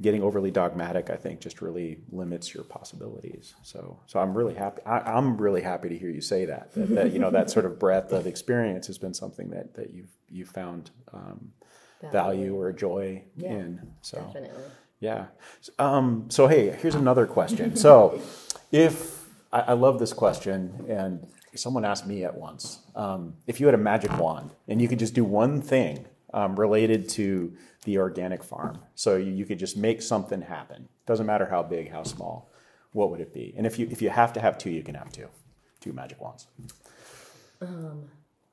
getting 0.00 0.22
overly 0.22 0.50
dogmatic. 0.50 1.10
I 1.10 1.16
think 1.16 1.40
just 1.40 1.62
really 1.62 1.98
limits 2.10 2.54
your 2.54 2.64
possibilities. 2.64 3.54
So 3.62 4.00
so 4.06 4.20
I'm 4.20 4.36
really 4.36 4.54
happy. 4.54 4.82
I, 4.84 5.16
am 5.16 5.36
really 5.36 5.62
happy 5.62 5.88
to 5.88 5.98
hear 5.98 6.10
you 6.10 6.20
say 6.20 6.44
that, 6.46 6.72
that. 6.74 6.88
That, 6.94 7.12
you 7.12 7.18
know 7.18 7.30
that 7.30 7.50
sort 7.50 7.64
of 7.64 7.78
breadth 7.78 8.12
of 8.12 8.26
experience 8.26 8.86
has 8.88 8.98
been 8.98 9.14
something 9.14 9.50
that 9.50 9.74
that 9.74 9.92
you've 9.92 10.10
you 10.28 10.44
found 10.44 10.90
um, 11.12 11.52
value. 12.02 12.12
value. 12.12 12.60
or 12.60 12.72
joy 12.72 13.22
yeah, 13.36 13.50
in. 13.50 13.92
So 14.02 14.18
definitely. 14.18 14.62
Yeah. 15.00 15.26
Um, 15.78 16.26
so 16.28 16.46
hey, 16.46 16.70
here's 16.70 16.94
another 16.94 17.26
question. 17.26 17.76
So 17.76 18.20
if 18.72 19.26
I, 19.52 19.60
I 19.60 19.72
love 19.72 19.98
this 19.98 20.12
question 20.12 20.86
and 20.88 21.26
someone 21.54 21.84
asked 21.84 22.06
me 22.06 22.24
at 22.24 22.36
once 22.36 22.80
um, 22.94 23.34
if 23.46 23.60
you 23.60 23.66
had 23.66 23.74
a 23.74 23.78
magic 23.78 24.16
wand 24.18 24.50
and 24.68 24.80
you 24.80 24.88
could 24.88 24.98
just 24.98 25.14
do 25.14 25.24
one 25.24 25.62
thing 25.62 26.04
um, 26.32 26.58
related 26.58 27.08
to 27.10 27.52
the 27.84 27.98
organic 27.98 28.42
farm, 28.42 28.80
so 28.94 29.16
you, 29.16 29.32
you, 29.32 29.44
could 29.44 29.58
just 29.58 29.76
make 29.76 30.02
something 30.02 30.42
happen. 30.42 30.88
Doesn't 31.06 31.26
matter 31.26 31.46
how 31.46 31.62
big, 31.62 31.90
how 31.90 32.02
small. 32.02 32.50
What 32.92 33.10
would 33.10 33.20
it 33.20 33.32
be? 33.32 33.54
And 33.56 33.66
if 33.66 33.78
you 33.78 33.86
if 33.90 34.02
you 34.02 34.10
have 34.10 34.32
to 34.32 34.40
have 34.40 34.58
two, 34.58 34.70
you 34.70 34.82
can 34.82 34.94
have 34.94 35.12
two, 35.12 35.28
two 35.80 35.92
magic 35.92 36.20
wands. 36.20 36.46
Um, 37.60 38.04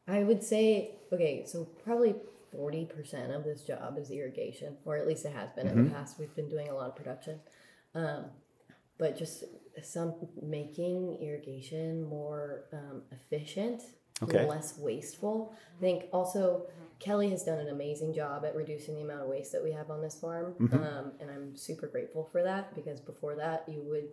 I 0.08 0.24
would 0.24 0.44
say 0.44 0.96
okay, 1.12 1.46
so 1.46 1.65
probably 1.84 2.15
forty 2.51 2.86
percent 2.86 3.32
of 3.32 3.44
this 3.44 3.63
job 3.63 3.98
is 3.98 4.12
irrigation, 4.12 4.77
or 4.86 4.98
at 4.98 5.08
least 5.08 5.25
it 5.25 5.34
has 5.34 5.50
been 5.51 5.68
mm-hmm. 5.68 5.77
in 5.77 5.84
the 5.86 5.89
mm-hmm. 5.89 6.00
past. 6.00 6.20
We've 6.20 6.36
been 6.36 6.50
doing 6.50 6.70
a 6.70 6.74
lot 6.74 6.89
of 6.89 6.96
production, 6.96 7.39
um, 7.96 8.25
but 8.98 9.18
just 9.18 9.46
some 9.82 10.13
making 10.42 11.18
irrigation 11.22 12.03
more 12.03 12.65
um, 12.74 13.03
efficient, 13.12 13.82
okay. 14.22 14.46
less 14.46 14.77
wasteful. 14.77 15.53
I 15.77 15.82
think 15.82 16.05
also 16.13 16.67
Kelly 17.00 17.29
has 17.32 17.43
done 17.43 17.60
an 17.60 17.70
amazing 17.70 18.13
job 18.13 18.46
at 18.46 18.55
reducing 18.55 18.96
the 18.96 19.01
amount 19.01 19.22
of 19.22 19.27
waste 19.27 19.51
that 19.51 19.63
we 19.63 19.72
have 19.72 19.89
on 19.89 20.01
this 20.01 20.15
farm, 20.15 20.53
mm-hmm. 20.60 20.75
um, 20.75 21.12
and 21.20 21.29
I'm 21.29 21.55
super 21.55 21.88
grateful 21.88 22.29
for 22.32 22.43
that 22.43 22.74
because 22.75 23.00
before 23.00 23.36
that 23.36 23.65
you 23.67 23.82
would 23.84 24.08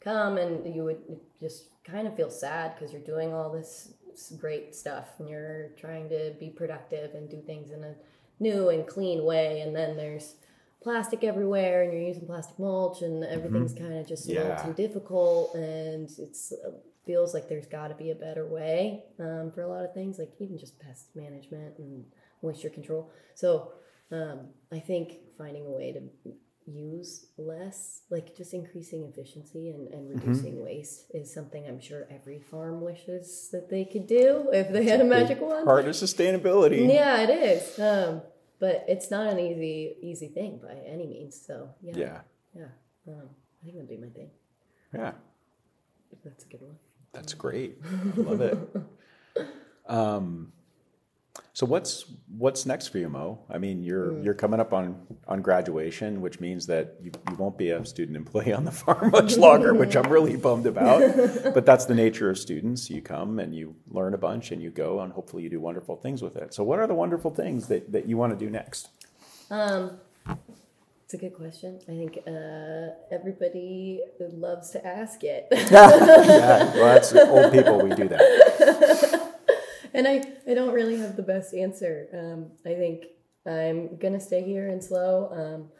come 0.00 0.38
and 0.38 0.74
you 0.74 0.84
would 0.84 1.00
just 1.40 1.64
kind 1.84 2.06
of 2.06 2.16
feel 2.16 2.30
sad 2.30 2.74
because 2.74 2.92
you're 2.92 3.02
doing 3.02 3.34
all 3.34 3.50
this 3.50 3.92
great 4.38 4.74
stuff 4.74 5.08
and 5.18 5.28
you're 5.28 5.70
trying 5.76 6.08
to 6.08 6.32
be 6.38 6.50
productive 6.50 7.14
and 7.14 7.28
do 7.28 7.40
things 7.40 7.70
in 7.70 7.82
a 7.84 7.94
new 8.38 8.68
and 8.68 8.86
clean 8.86 9.24
way, 9.24 9.60
and 9.60 9.74
then 9.74 9.96
there's 9.96 10.34
plastic 10.82 11.24
everywhere 11.24 11.82
and 11.82 11.92
you're 11.92 12.02
using 12.02 12.26
plastic 12.26 12.58
mulch 12.58 13.02
and 13.02 13.22
everything's 13.24 13.74
mm-hmm. 13.74 13.84
kind 13.84 13.98
of 13.98 14.06
just 14.06 14.26
yeah. 14.26 14.56
too 14.62 14.72
difficult 14.72 15.54
and 15.54 16.10
it's 16.18 16.52
uh, 16.52 16.70
feels 17.10 17.34
like 17.34 17.48
there's 17.48 17.66
got 17.66 17.88
to 17.88 17.94
be 17.94 18.10
a 18.10 18.14
better 18.14 18.46
way 18.46 19.02
um, 19.18 19.50
for 19.54 19.62
a 19.62 19.68
lot 19.68 19.84
of 19.84 19.92
things 19.94 20.18
like 20.18 20.30
even 20.38 20.58
just 20.58 20.78
pest 20.78 21.08
management 21.14 21.78
and 21.78 22.04
moisture 22.42 22.70
control 22.70 23.10
so 23.34 23.72
um, 24.12 24.48
i 24.72 24.78
think 24.78 25.14
finding 25.36 25.66
a 25.66 25.70
way 25.70 25.92
to 25.92 26.32
use 26.70 27.26
less 27.36 28.02
like 28.10 28.36
just 28.36 28.54
increasing 28.54 29.04
efficiency 29.04 29.70
and, 29.70 29.88
and 29.88 30.08
mm-hmm. 30.08 30.20
reducing 30.20 30.54
mm-hmm. 30.54 30.64
waste 30.64 31.06
is 31.12 31.32
something 31.32 31.66
i'm 31.66 31.80
sure 31.80 32.06
every 32.10 32.38
farm 32.38 32.80
wishes 32.80 33.48
that 33.50 33.68
they 33.68 33.84
could 33.84 34.06
do 34.06 34.48
if 34.52 34.72
they 34.72 34.84
had 34.84 35.00
a 35.00 35.04
magic 35.04 35.40
wand 35.40 35.64
part 35.64 35.86
of 35.86 35.94
sustainability 35.94 36.92
yeah 36.92 37.22
it 37.22 37.30
is 37.30 37.78
um, 37.80 38.22
but 38.60 38.84
it's 38.86 39.10
not 39.10 39.26
an 39.26 39.40
easy 39.40 39.96
easy 40.02 40.28
thing 40.28 40.60
by 40.62 40.74
any 40.86 41.06
means. 41.06 41.40
So 41.44 41.70
yeah, 41.82 41.96
yeah, 41.96 42.20
yeah. 42.54 42.68
Um, 43.08 43.30
I 43.62 43.64
think 43.64 43.74
that'd 43.76 43.88
be 43.88 43.96
my 43.96 44.08
thing. 44.08 44.30
Yeah, 44.94 45.12
that's 46.22 46.44
a 46.44 46.48
good 46.48 46.60
one. 46.60 46.76
That's 47.12 47.34
great. 47.34 47.78
I 48.16 48.20
love 48.20 48.40
it. 48.40 48.58
Um, 49.86 50.52
so 51.52 51.66
what's 51.66 52.04
what's 52.38 52.64
next 52.64 52.88
for 52.88 52.98
you, 52.98 53.08
Moe? 53.08 53.40
I 53.50 53.58
mean, 53.58 53.82
you're 53.82 54.12
mm. 54.12 54.24
you're 54.24 54.34
coming 54.34 54.60
up 54.60 54.72
on 54.72 54.96
on 55.26 55.42
graduation, 55.42 56.20
which 56.20 56.40
means 56.40 56.66
that 56.66 56.94
you, 57.02 57.10
you 57.28 57.36
won't 57.36 57.58
be 57.58 57.70
a 57.70 57.84
student 57.84 58.16
employee 58.16 58.52
on 58.52 58.64
the 58.64 58.70
farm 58.70 59.10
much 59.12 59.36
longer, 59.36 59.74
which 59.74 59.96
I'm 59.96 60.10
really 60.10 60.36
bummed 60.36 60.66
about. 60.66 61.00
but 61.54 61.66
that's 61.66 61.86
the 61.86 61.94
nature 61.94 62.30
of 62.30 62.38
students. 62.38 62.88
You 62.88 63.02
come 63.02 63.40
and 63.40 63.54
you 63.54 63.74
learn 63.88 64.14
a 64.14 64.18
bunch, 64.18 64.52
and 64.52 64.62
you 64.62 64.70
go, 64.70 65.00
and 65.00 65.12
hopefully 65.12 65.42
you 65.42 65.50
do 65.50 65.60
wonderful 65.60 65.96
things 65.96 66.22
with 66.22 66.36
it. 66.36 66.54
So, 66.54 66.62
what 66.62 66.78
are 66.78 66.86
the 66.86 66.94
wonderful 66.94 67.32
things 67.32 67.66
that 67.66 67.90
that 67.92 68.06
you 68.06 68.16
want 68.16 68.38
to 68.38 68.42
do 68.42 68.50
next? 68.50 68.88
Um, 69.50 69.98
it's 71.10 71.20
a 71.20 71.26
good 71.26 71.34
question. 71.34 71.80
I 71.88 71.96
think 71.96 72.18
uh, 72.24 72.94
everybody 73.10 74.00
loves 74.20 74.70
to 74.70 74.86
ask 74.86 75.24
it. 75.24 75.48
yeah, 75.50 76.72
well, 76.74 76.94
that's 76.94 77.12
old 77.12 77.52
people. 77.52 77.80
We 77.80 77.90
do 77.90 78.06
that 78.06 79.32
and 79.94 80.06
I, 80.06 80.22
I 80.48 80.54
don't 80.54 80.72
really 80.72 80.98
have 80.98 81.16
the 81.16 81.24
best 81.24 81.52
answer. 81.52 82.06
Um, 82.14 82.52
I 82.64 82.76
think 82.76 83.06
I'm 83.44 83.96
gonna 83.96 84.20
stay 84.20 84.44
here 84.44 84.68
in 84.68 84.80
SLO. 84.80 85.30
Um, 85.32 85.70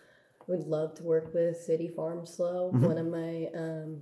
would 0.48 0.66
love 0.66 0.94
to 0.96 1.04
work 1.04 1.32
with 1.32 1.58
City 1.58 1.86
Farm 1.86 2.26
SLO. 2.26 2.72
Mm-hmm. 2.74 2.84
One 2.84 2.98
of 2.98 3.06
my 3.06 3.50
um, 3.54 4.00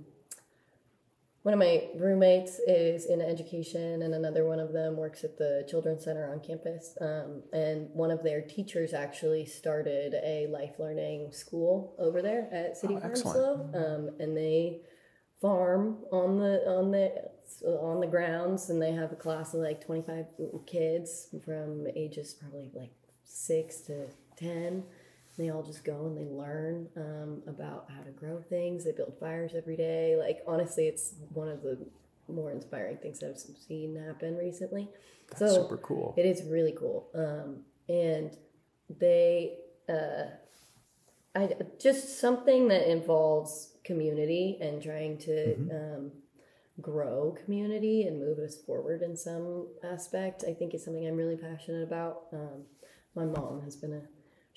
one 1.43 1.53
of 1.53 1.59
my 1.59 1.87
roommates 1.95 2.59
is 2.67 3.05
in 3.05 3.21
education, 3.21 4.01
and 4.01 4.13
another 4.13 4.45
one 4.45 4.59
of 4.59 4.73
them 4.73 4.97
works 4.97 5.23
at 5.23 5.37
the 5.37 5.65
Children's 5.69 6.03
Center 6.03 6.31
on 6.31 6.41
campus. 6.41 6.97
Um, 6.99 7.43
and 7.53 7.89
one 7.93 8.11
of 8.11 8.23
their 8.23 8.41
teachers 8.41 8.93
actually 8.93 9.45
started 9.45 10.15
a 10.15 10.47
life 10.47 10.73
learning 10.79 11.31
school 11.31 11.95
over 11.97 12.21
there 12.21 12.49
at 12.51 12.77
City 12.77 12.95
oh, 12.97 12.99
Farm 12.99 13.15
SLO, 13.15 13.69
um, 13.73 14.15
and 14.19 14.35
they 14.35 14.81
farm 15.41 15.99
on 16.11 16.39
the 16.39 16.67
on 16.67 16.91
the 16.91 17.11
on 17.65 17.99
the 17.99 18.07
grounds 18.07 18.69
and 18.69 18.81
they 18.81 18.91
have 18.91 19.11
a 19.11 19.15
class 19.15 19.53
of 19.53 19.61
like 19.61 19.83
25 19.83 20.25
kids 20.67 21.29
from 21.43 21.87
ages 21.95 22.33
probably 22.33 22.69
like 22.75 22.91
6 23.23 23.81
to 23.81 24.07
10 24.37 24.83
they 25.39 25.49
all 25.49 25.63
just 25.63 25.85
go 25.85 26.05
and 26.05 26.17
they 26.17 26.29
learn 26.29 26.87
um, 26.97 27.41
about 27.47 27.87
how 27.95 28.01
to 28.03 28.11
grow 28.11 28.41
things. 28.49 28.83
They 28.83 28.91
build 28.91 29.15
fires 29.19 29.53
every 29.55 29.77
day. 29.77 30.15
Like 30.17 30.39
honestly 30.47 30.87
it's 30.87 31.13
one 31.33 31.47
of 31.47 31.61
the 31.63 31.77
more 32.27 32.51
inspiring 32.51 32.95
things 32.97 33.23
i've 33.23 33.39
seen 33.39 33.95
happen 33.95 34.37
recently. 34.37 34.87
That's 35.29 35.51
so 35.51 35.63
super 35.63 35.77
cool. 35.77 36.13
it 36.17 36.25
is 36.25 36.43
really 36.43 36.75
cool. 36.77 37.09
Um, 37.15 37.63
and 37.87 38.37
they 38.99 39.57
uh, 39.87 40.25
I, 41.35 41.49
just 41.79 42.19
something 42.19 42.67
that 42.67 42.89
involves 42.89 43.73
community 43.83 44.57
and 44.61 44.81
trying 44.81 45.17
to 45.19 45.31
mm-hmm. 45.31 45.71
um, 45.71 46.11
grow 46.81 47.35
community 47.43 48.03
and 48.03 48.19
move 48.19 48.39
us 48.39 48.57
forward 48.57 49.01
in 49.01 49.15
some 49.15 49.67
aspect, 49.83 50.43
I 50.47 50.53
think 50.53 50.73
is 50.73 50.83
something 50.83 51.07
I'm 51.07 51.15
really 51.15 51.37
passionate 51.37 51.83
about. 51.83 52.23
Um, 52.33 52.63
my 53.15 53.25
mom 53.25 53.61
has 53.63 53.75
been 53.75 53.93
a 53.93 54.01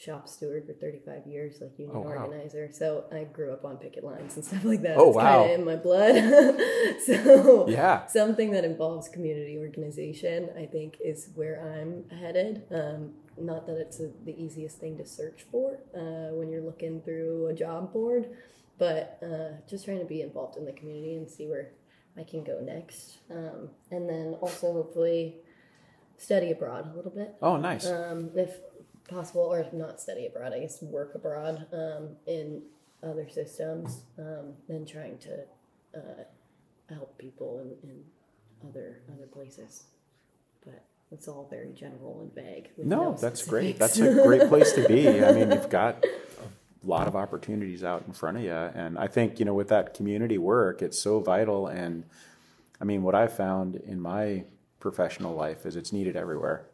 shop 0.02 0.28
steward 0.28 0.66
for 0.66 0.72
35 0.72 1.26
years, 1.26 1.58
like 1.60 1.78
union 1.78 1.96
oh, 1.96 2.00
wow. 2.00 2.24
organizer. 2.24 2.68
So 2.72 3.04
I 3.12 3.24
grew 3.24 3.52
up 3.52 3.64
on 3.64 3.76
picket 3.76 4.02
lines 4.02 4.36
and 4.36 4.44
stuff 4.44 4.64
like 4.64 4.82
that. 4.82 4.96
Oh, 4.96 5.08
it's 5.08 5.16
wow. 5.16 5.42
kind 5.42 5.52
of 5.52 5.58
in 5.60 5.64
my 5.64 5.76
blood. 5.76 7.00
so 7.06 7.68
yeah, 7.68 8.06
something 8.06 8.50
that 8.52 8.64
involves 8.64 9.08
community 9.08 9.58
organization, 9.58 10.50
I 10.56 10.66
think, 10.66 10.96
is 11.00 11.30
where 11.34 11.60
I'm 11.62 12.18
headed. 12.18 12.64
Um, 12.70 13.12
not 13.38 13.66
that 13.66 13.76
it's 13.76 14.00
a, 14.00 14.10
the 14.24 14.34
easiest 14.42 14.78
thing 14.78 14.98
to 14.98 15.06
search 15.06 15.44
for 15.50 15.78
uh, 15.94 16.34
when 16.34 16.50
you're 16.50 16.62
looking 16.62 17.00
through 17.02 17.46
a 17.46 17.54
job 17.54 17.92
board, 17.92 18.28
but 18.78 19.18
uh, 19.22 19.60
just 19.68 19.84
trying 19.84 20.00
to 20.00 20.04
be 20.04 20.20
involved 20.20 20.56
in 20.56 20.64
the 20.64 20.72
community 20.72 21.14
and 21.14 21.30
see 21.30 21.46
where 21.46 21.70
I 22.18 22.24
can 22.24 22.42
go 22.42 22.60
next. 22.60 23.18
Um, 23.30 23.70
and 23.90 24.08
then 24.08 24.36
also 24.40 24.72
hopefully 24.72 25.36
study 26.18 26.50
abroad 26.50 26.92
a 26.92 26.96
little 26.96 27.10
bit. 27.10 27.34
Oh, 27.40 27.56
nice. 27.56 27.86
Um, 27.86 28.30
if 28.34 28.58
possible, 29.08 29.42
or 29.42 29.66
not 29.72 30.00
study 30.00 30.26
abroad, 30.26 30.52
I 30.52 30.60
guess 30.60 30.82
work 30.82 31.14
abroad 31.14 31.66
um, 31.72 32.10
in 32.26 32.62
other 33.02 33.28
systems 33.28 34.02
um, 34.18 34.54
and 34.68 34.86
trying 34.86 35.18
to 35.18 35.40
uh, 35.96 36.24
help 36.88 37.18
people 37.18 37.60
in, 37.60 37.90
in 37.90 38.04
other 38.68 39.00
other 39.12 39.26
places. 39.26 39.84
But 40.64 40.84
it's 41.10 41.28
all 41.28 41.46
very 41.50 41.72
general 41.72 42.20
and 42.20 42.34
vague. 42.34 42.70
No, 42.78 43.12
no 43.12 43.16
that's 43.20 43.44
great. 43.46 43.78
That's 43.78 43.98
a 43.98 44.22
great 44.22 44.48
place 44.48 44.72
to 44.72 44.86
be. 44.86 45.22
I 45.24 45.32
mean, 45.32 45.50
you've 45.50 45.68
got 45.70 46.04
a 46.04 46.86
lot 46.86 47.06
of 47.06 47.16
opportunities 47.16 47.84
out 47.84 48.04
in 48.06 48.12
front 48.12 48.38
of 48.38 48.42
you. 48.42 48.52
And 48.52 48.98
I 48.98 49.06
think, 49.06 49.38
you 49.38 49.44
know, 49.44 49.54
with 49.54 49.68
that 49.68 49.94
community 49.94 50.38
work, 50.38 50.82
it's 50.82 50.98
so 50.98 51.20
vital. 51.20 51.66
And 51.66 52.04
I 52.80 52.84
mean, 52.84 53.02
what 53.02 53.14
I've 53.14 53.36
found 53.36 53.76
in 53.76 54.00
my 54.00 54.44
professional 54.80 55.34
life 55.34 55.66
is 55.66 55.76
it's 55.76 55.92
needed 55.92 56.16
everywhere. 56.16 56.66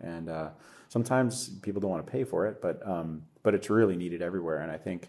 And 0.00 0.28
uh, 0.28 0.50
sometimes 0.88 1.48
people 1.60 1.80
don't 1.80 1.90
want 1.90 2.04
to 2.04 2.10
pay 2.10 2.24
for 2.24 2.46
it, 2.46 2.60
but 2.60 2.86
um, 2.86 3.22
but 3.42 3.54
it's 3.54 3.70
really 3.70 3.96
needed 3.96 4.22
everywhere. 4.22 4.58
And 4.58 4.70
I 4.70 4.76
think 4.76 5.08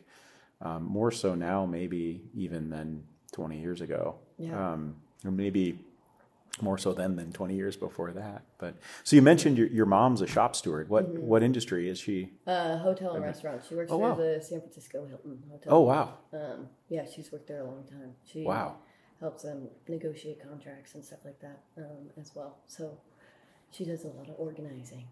um, 0.62 0.84
more 0.84 1.12
so 1.12 1.36
now, 1.36 1.66
maybe 1.66 2.22
even 2.34 2.70
than 2.70 3.04
20 3.32 3.60
years 3.60 3.82
ago, 3.82 4.16
yeah. 4.38 4.74
um, 4.74 4.96
or 5.26 5.32
maybe 5.32 5.80
more 6.62 6.78
so 6.78 6.94
then 6.94 7.16
than 7.16 7.32
20 7.32 7.56
years 7.56 7.78
before 7.78 8.12
that. 8.12 8.44
But 8.58 8.76
so 9.04 9.16
you 9.16 9.22
mentioned 9.22 9.58
your, 9.58 9.68
your 9.68 9.86
mom's 9.86 10.22
a 10.22 10.28
shop 10.28 10.56
steward. 10.56 10.90
What 10.90 11.14
mm-hmm. 11.14 11.26
what 11.26 11.44
industry 11.44 11.90
is 11.90 12.00
she? 12.00 12.32
Uh, 12.46 12.78
hotel 12.78 13.14
and 13.14 13.24
restaurant. 13.24 13.62
She 13.68 13.76
works 13.76 13.92
oh, 13.92 13.98
for 13.98 14.10
wow. 14.10 14.16
the 14.16 14.42
San 14.42 14.60
Francisco 14.60 15.06
Hilton 15.06 15.44
Hotel. 15.50 15.74
Oh 15.74 15.82
wow. 15.82 16.18
Um, 16.34 16.68
yeah, 16.90 17.06
she's 17.06 17.32
worked 17.32 17.48
there 17.48 17.62
a 17.62 17.66
long 17.66 17.84
time. 17.90 18.14
She 18.26 18.44
wow. 18.44 18.76
helps 19.20 19.44
them 19.44 19.70
negotiate 19.88 20.42
contracts 20.42 20.96
and 20.96 21.04
stuff 21.04 21.20
like 21.24 21.40
that 21.40 21.60
um, 21.78 22.10
as 22.20 22.32
well. 22.36 22.58
So 22.68 22.98
she 23.72 23.86
does 23.86 24.04
a 24.04 24.08
lot 24.08 24.28
of 24.28 24.36
organizing. 24.38 25.06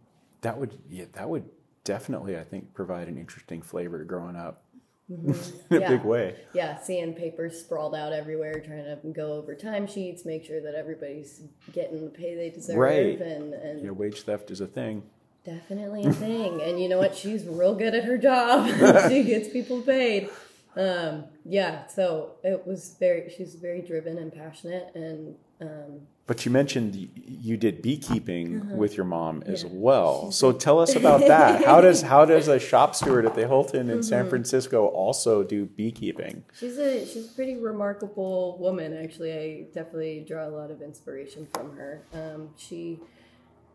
That 0.48 0.58
would 0.58 0.80
yeah, 0.90 1.06
that 1.12 1.30
would 1.30 1.44
definitely, 1.84 2.38
I 2.38 2.44
think, 2.46 2.74
provide 2.74 3.10
an 3.10 3.18
interesting 3.18 3.62
flavor 3.62 4.00
to 4.00 4.06
growing 4.06 4.38
up 4.38 4.64
mm-hmm. 5.12 5.30
in 5.76 5.78
a 5.78 5.82
yeah. 5.82 5.90
big 5.90 6.06
way. 6.06 6.36
Yeah, 6.54 6.80
seeing 6.80 7.14
papers 7.14 7.60
sprawled 7.60 7.94
out 7.94 8.14
everywhere, 8.14 8.62
trying 8.62 8.86
to 8.86 8.98
go 9.12 9.34
over 9.34 9.56
timesheets, 9.56 10.26
make 10.26 10.46
sure 10.46 10.62
that 10.62 10.74
everybody's 10.74 11.42
getting 11.74 12.06
the 12.06 12.10
pay 12.10 12.36
they 12.36 12.50
deserve. 12.50 12.78
Right. 12.78 13.20
And, 13.20 13.54
and 13.56 13.84
yeah, 13.84 13.92
wage 13.92 14.22
theft 14.22 14.50
is 14.50 14.62
a 14.62 14.68
thing. 14.68 15.04
Definitely 15.44 16.06
a 16.06 16.14
thing. 16.14 16.62
and 16.62 16.82
you 16.82 16.88
know 16.88 16.98
what? 16.98 17.14
She's 17.14 17.46
real 17.46 17.76
good 17.76 17.94
at 17.94 18.06
her 18.06 18.18
job. 18.18 18.68
she 19.10 19.24
gets 19.24 19.50
people 19.50 19.82
paid. 19.82 20.30
Um, 20.78 21.26
yeah, 21.44 21.88
so 21.88 22.36
it 22.42 22.66
was 22.66 22.96
very, 22.98 23.34
she's 23.36 23.56
very 23.56 23.82
driven 23.82 24.18
and 24.18 24.32
passionate 24.32 24.96
and 24.96 25.36
um, 25.60 26.02
but 26.28 26.46
you 26.46 26.52
mentioned 26.52 27.10
you 27.26 27.56
did 27.56 27.82
beekeeping 27.82 28.62
uh-huh. 28.62 28.76
with 28.76 28.98
your 28.98 29.06
mom 29.06 29.44
as 29.46 29.64
yeah. 29.64 29.70
well. 29.72 30.32
So 30.32 30.52
tell 30.52 30.80
us 30.80 30.96
about 31.02 31.22
that. 31.22 31.64
how 31.64 31.80
does 31.80 32.02
how 32.02 32.26
does 32.26 32.48
a 32.50 32.60
shop 32.60 32.96
steward 32.96 33.26
at 33.26 33.34
the 33.34 33.48
Hilton 33.48 33.90
in 33.90 34.00
mm-hmm. 34.00 34.02
San 34.02 34.30
Francisco 34.30 34.88
also 34.88 35.44
do 35.44 35.66
beekeeping? 35.66 36.44
She's 36.54 36.78
a 36.78 37.06
she's 37.06 37.32
a 37.32 37.34
pretty 37.34 37.56
remarkable 37.56 38.58
woman. 38.60 38.96
Actually, 38.96 39.34
I 39.34 39.66
definitely 39.74 40.26
draw 40.28 40.48
a 40.48 40.52
lot 40.52 40.70
of 40.70 40.82
inspiration 40.82 41.48
from 41.54 41.76
her. 41.78 42.04
Um, 42.14 42.50
she 42.58 43.00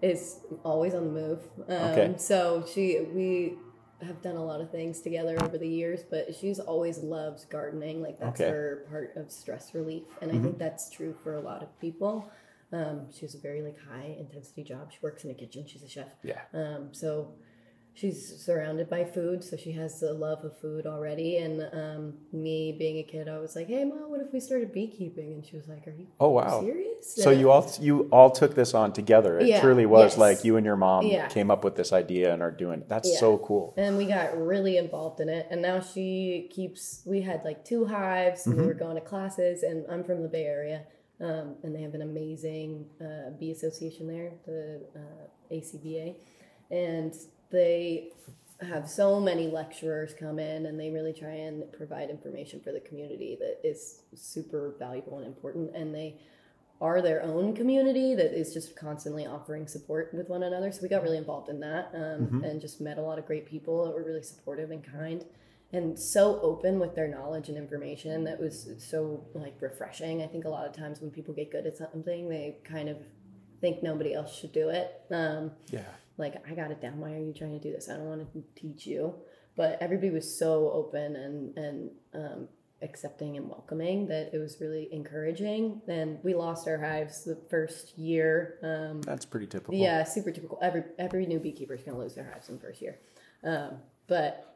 is 0.03 0.41
always 0.63 0.95
on 0.95 1.07
the 1.07 1.21
move. 1.21 1.41
Um, 1.69 1.77
okay. 1.77 2.15
So 2.19 2.65
she 2.71 3.01
we 3.13 3.55
have 4.03 4.23
done 4.23 4.37
a 4.37 4.45
lot 4.45 4.61
of 4.61 4.71
things 4.71 5.01
together 5.01 5.37
over 5.43 5.59
the 5.59 5.69
years, 5.69 6.01
but 6.09 6.35
she's 6.35 6.59
always 6.59 6.99
loved 6.99 7.49
gardening. 7.51 8.03
Like 8.03 8.19
that's 8.19 8.41
okay. 8.41 8.51
her 8.51 8.87
part 8.91 9.17
of 9.17 9.31
stress 9.31 9.75
relief, 9.75 10.05
and 10.21 10.31
mm-hmm. 10.31 10.41
I 10.41 10.43
think 10.43 10.59
that's 10.59 10.91
true 10.91 11.15
for 11.23 11.37
a 11.37 11.41
lot 11.41 11.63
of 11.63 11.81
people. 11.81 12.31
Um, 12.73 13.07
she 13.13 13.21
has 13.21 13.35
a 13.35 13.39
very 13.39 13.63
like 13.63 13.77
high 13.79 14.17
intensity 14.19 14.65
job. 14.65 14.93
She 14.93 14.99
works 15.03 15.25
in 15.25 15.31
a 15.31 15.35
kitchen. 15.35 15.67
She's 15.67 15.83
a 15.83 15.89
chef. 15.89 16.09
Yeah. 16.23 16.41
Um, 16.55 16.89
so 16.93 17.35
she's 17.95 18.43
surrounded 18.43 18.89
by 18.89 19.05
food, 19.05 19.45
so 19.45 19.57
she 19.57 19.73
has 19.73 20.03
a 20.03 20.13
love 20.13 20.45
of 20.45 20.59
food 20.59 20.87
already. 20.87 21.37
And 21.39 21.63
um, 21.73 22.15
me 22.33 22.75
being 22.79 22.99
a 22.99 23.03
kid, 23.03 23.29
I 23.29 23.39
was 23.39 23.55
like, 23.55 23.69
"Hey, 23.69 23.85
mom, 23.85 24.11
what 24.11 24.21
if 24.21 24.33
we 24.33 24.41
started 24.41 24.73
beekeeping?" 24.73 25.33
And 25.33 25.45
she 25.45 25.57
was 25.57 25.69
like, 25.69 25.87
"Are 25.87 25.93
you? 25.93 26.07
Oh 26.19 26.31
wow, 26.31 26.61
serious?" 26.61 27.15
So 27.15 27.31
you 27.31 27.51
all 27.51 27.71
you 27.81 28.09
all 28.11 28.31
took 28.31 28.55
this 28.55 28.75
on 28.75 28.93
together. 28.93 29.39
It 29.39 29.47
yeah, 29.47 29.61
truly 29.61 29.87
was 29.87 30.13
yes. 30.13 30.19
like 30.19 30.45
you 30.45 30.57
and 30.57 30.65
your 30.65 30.77
mom 30.77 31.07
yeah. 31.07 31.29
came 31.29 31.51
up 31.51 31.65
with 31.65 31.77
this 31.77 31.93
idea 31.93 32.33
and 32.33 32.43
are 32.43 32.51
doing. 32.51 32.81
It. 32.81 32.89
That's 32.89 33.13
yeah. 33.13 33.21
so 33.21 33.39
cool. 33.39 33.75
And 33.77 33.97
we 33.97 34.07
got 34.07 34.37
really 34.37 34.77
involved 34.77 35.21
in 35.21 35.29
it. 35.29 35.47
And 35.51 35.63
now 35.63 35.81
she 35.81 36.49
keeps. 36.53 37.03
We 37.05 37.21
had 37.21 37.45
like 37.45 37.65
two 37.65 37.85
hives, 37.85 38.45
mm-hmm. 38.45 38.61
we 38.61 38.67
were 38.67 38.75
going 38.75 38.97
to 38.97 39.01
classes. 39.01 39.63
And 39.63 39.85
I'm 39.91 40.05
from 40.05 40.23
the 40.23 40.29
Bay 40.29 40.45
Area. 40.45 40.85
Um, 41.21 41.55
and 41.63 41.73
they 41.73 41.83
have 41.83 41.95
an 41.95 42.03
amazing 42.03 42.87
uh, 43.01 43.31
bee 43.39 43.53
association 43.53 44.09
there, 44.09 44.33
the 44.45 44.83
uh, 44.97 45.55
ACBA, 45.55 46.17
and 46.73 47.15
they 47.53 48.11
have 48.61 48.89
so 48.89 49.21
many 49.21 49.49
lecturers 49.49 50.15
come 50.19 50.39
in 50.39 50.67
and 50.67 50.79
they 50.79 50.91
really 50.91 51.13
try 51.13 51.31
and 51.33 51.71
provide 51.73 52.11
information 52.11 52.61
for 52.61 52.73
the 52.73 52.81
community 52.81 53.37
that 53.41 53.61
is 53.65 54.03
super 54.15 54.75
valuable 54.79 55.19
and 55.19 55.27
important. 55.27 55.75
And 55.75 55.95
they 55.95 56.19
are 56.81 57.01
their 57.01 57.23
own 57.23 57.55
community 57.55 58.15
that 58.15 58.37
is 58.39 58.53
just 58.53 58.75
constantly 58.77 59.27
offering 59.27 59.67
support 59.67 60.13
with 60.13 60.29
one 60.29 60.43
another. 60.43 60.73
So 60.73 60.81
we 60.83 60.89
got 60.89 61.03
really 61.03 61.19
involved 61.19 61.49
in 61.49 61.61
that 61.61 61.91
um, 61.95 62.27
mm-hmm. 62.27 62.45
and 62.45 62.61
just 62.61 62.81
met 62.81 62.99
a 62.99 63.03
lot 63.03 63.19
of 63.19 63.27
great 63.27 63.47
people 63.47 63.85
that 63.85 63.95
were 63.95 64.05
really 64.05 64.23
supportive 64.23 64.71
and 64.71 64.85
kind 64.85 65.25
and 65.75 65.99
so 65.99 66.39
open 66.43 66.79
with 66.79 66.95
their 66.95 67.09
knowledge 67.09 67.49
and 67.49 67.57
information 67.57 68.25
that 68.25 68.39
was 68.39 68.69
so 68.79 69.25
like 69.35 69.55
refreshing. 69.61 70.23
I 70.23 70.27
think 70.27 70.45
a 70.45 70.49
lot 70.49 70.67
of 70.67 70.77
times 70.77 71.01
when 71.01 71.11
people 71.11 71.33
get 71.33 71.51
good 71.51 71.67
at 71.67 71.77
something 71.77 72.29
they 72.29 72.59
kind 72.63 72.89
of 72.89 72.99
think 73.61 73.83
nobody 73.83 74.13
else 74.13 74.37
should 74.37 74.53
do 74.53 74.69
it. 74.69 74.91
Um, 75.11 75.53
yeah 75.71 75.83
like 76.19 76.35
I 76.49 76.55
got 76.55 76.71
it 76.71 76.81
down. 76.81 76.99
Why 76.99 77.13
are 77.13 77.19
you 77.19 77.33
trying 77.33 77.59
to 77.59 77.61
do 77.61 77.73
this? 77.73 77.89
I 77.89 77.97
don't 77.97 78.07
want 78.07 78.33
to 78.33 78.45
teach 78.55 78.87
you. 78.87 79.15
But 79.55 79.79
everybody 79.81 80.11
was 80.11 80.39
so 80.39 80.71
open 80.73 81.17
and 81.17 81.57
and 81.57 81.91
um, 82.15 82.49
accepting 82.83 83.37
and 83.37 83.49
welcoming 83.49 84.07
that 84.09 84.31
it 84.33 84.39
was 84.39 84.57
really 84.61 84.89
encouraging. 84.93 85.81
And 85.89 86.19
we 86.23 86.35
lost 86.35 86.67
our 86.69 86.79
hives 86.79 87.25
the 87.25 87.37
first 87.49 87.97
year. 87.97 88.59
Um, 88.63 89.03
That's 89.03 89.25
pretty 89.25 89.47
typical. 89.47 89.75
Yeah, 89.75 90.05
super 90.05 90.31
typical. 90.31 90.59
Every 90.63 90.85
every 90.99 91.27
new 91.27 91.39
beekeeper 91.39 91.75
is 91.75 91.83
going 91.83 91.97
to 91.97 92.03
lose 92.03 92.15
their 92.15 92.31
hives 92.33 92.49
in 92.49 92.57
the 92.57 92.61
first 92.61 92.83
year. 92.83 92.99
Um, 93.45 93.79
but 94.07 94.53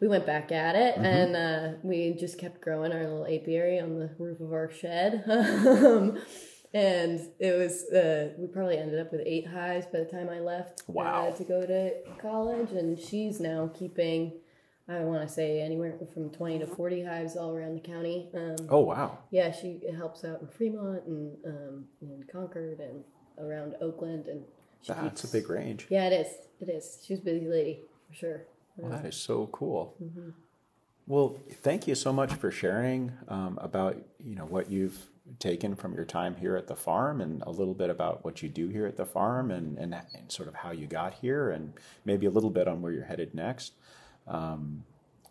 we 0.00 0.08
went 0.08 0.26
back 0.26 0.50
at 0.50 0.74
it 0.74 0.96
mm-hmm. 0.96 1.04
and 1.04 1.36
uh, 1.36 1.78
we 1.84 2.12
just 2.18 2.38
kept 2.38 2.60
growing 2.60 2.92
our 2.92 3.02
little 3.02 3.24
apiary 3.24 3.78
on 3.78 3.98
the 3.98 4.10
roof 4.18 4.40
of 4.40 4.52
our 4.52 4.70
shed. 4.70 5.24
And 6.74 7.20
it 7.38 7.58
was 7.58 7.84
uh, 7.90 8.30
we 8.38 8.46
probably 8.46 8.78
ended 8.78 8.98
up 8.98 9.12
with 9.12 9.22
eight 9.26 9.46
hives 9.46 9.86
by 9.86 10.00
the 10.00 10.04
time 10.06 10.30
I 10.30 10.40
left 10.40 10.82
uh, 10.88 10.92
wow. 10.92 11.28
uh, 11.28 11.36
to 11.36 11.44
go 11.44 11.66
to 11.66 11.92
college, 12.20 12.72
and 12.72 12.98
she's 12.98 13.40
now 13.40 13.70
keeping. 13.74 14.32
I 14.88 15.04
want 15.04 15.26
to 15.26 15.32
say 15.32 15.60
anywhere 15.60 15.96
from 16.12 16.28
20 16.30 16.58
to 16.58 16.66
40 16.66 17.04
hives 17.04 17.36
all 17.36 17.54
around 17.54 17.76
the 17.76 17.80
county. 17.80 18.28
Um, 18.34 18.56
oh, 18.68 18.80
wow. 18.80 19.18
Yeah, 19.30 19.52
she 19.52 19.80
helps 19.96 20.24
out 20.24 20.40
in 20.40 20.48
Fremont 20.48 21.04
and 21.06 21.36
um, 21.46 21.84
in 22.02 22.24
Concord 22.30 22.80
and 22.80 23.04
around 23.38 23.76
Oakland. 23.80 24.26
and 24.26 24.42
That's 24.86 25.22
keeps, 25.22 25.24
a 25.24 25.28
big 25.28 25.48
range. 25.48 25.86
Yeah, 25.88 26.08
it 26.08 26.26
is. 26.26 26.26
It 26.60 26.68
is. 26.68 26.98
She's 27.06 27.20
a 27.20 27.22
busy 27.22 27.46
lady, 27.46 27.80
for 28.08 28.14
sure. 28.14 28.42
Well, 28.76 28.90
that 28.90 29.06
is 29.06 29.16
so 29.16 29.48
cool. 29.52 29.94
Mm-hmm. 30.02 30.30
Well, 31.06 31.38
thank 31.62 31.86
you 31.86 31.94
so 31.94 32.12
much 32.12 32.32
for 32.34 32.50
sharing 32.50 33.12
um, 33.28 33.58
about 33.60 33.96
you 34.18 34.34
know 34.34 34.44
what 34.44 34.70
you've 34.70 34.98
taken 35.38 35.74
from 35.74 35.94
your 35.94 36.04
time 36.04 36.36
here 36.36 36.56
at 36.56 36.66
the 36.66 36.76
farm 36.76 37.20
and 37.20 37.42
a 37.42 37.50
little 37.50 37.74
bit 37.74 37.90
about 37.90 38.24
what 38.24 38.42
you 38.42 38.48
do 38.48 38.68
here 38.68 38.86
at 38.86 38.96
the 38.96 39.06
farm 39.06 39.50
and, 39.50 39.78
and, 39.78 39.94
and 39.94 40.30
sort 40.30 40.48
of 40.48 40.54
how 40.54 40.70
you 40.70 40.86
got 40.86 41.14
here 41.14 41.50
and 41.50 41.72
maybe 42.04 42.26
a 42.26 42.30
little 42.30 42.50
bit 42.50 42.66
on 42.66 42.82
where 42.82 42.92
you're 42.92 43.04
headed 43.04 43.34
next. 43.34 43.74
Um, 44.26 44.84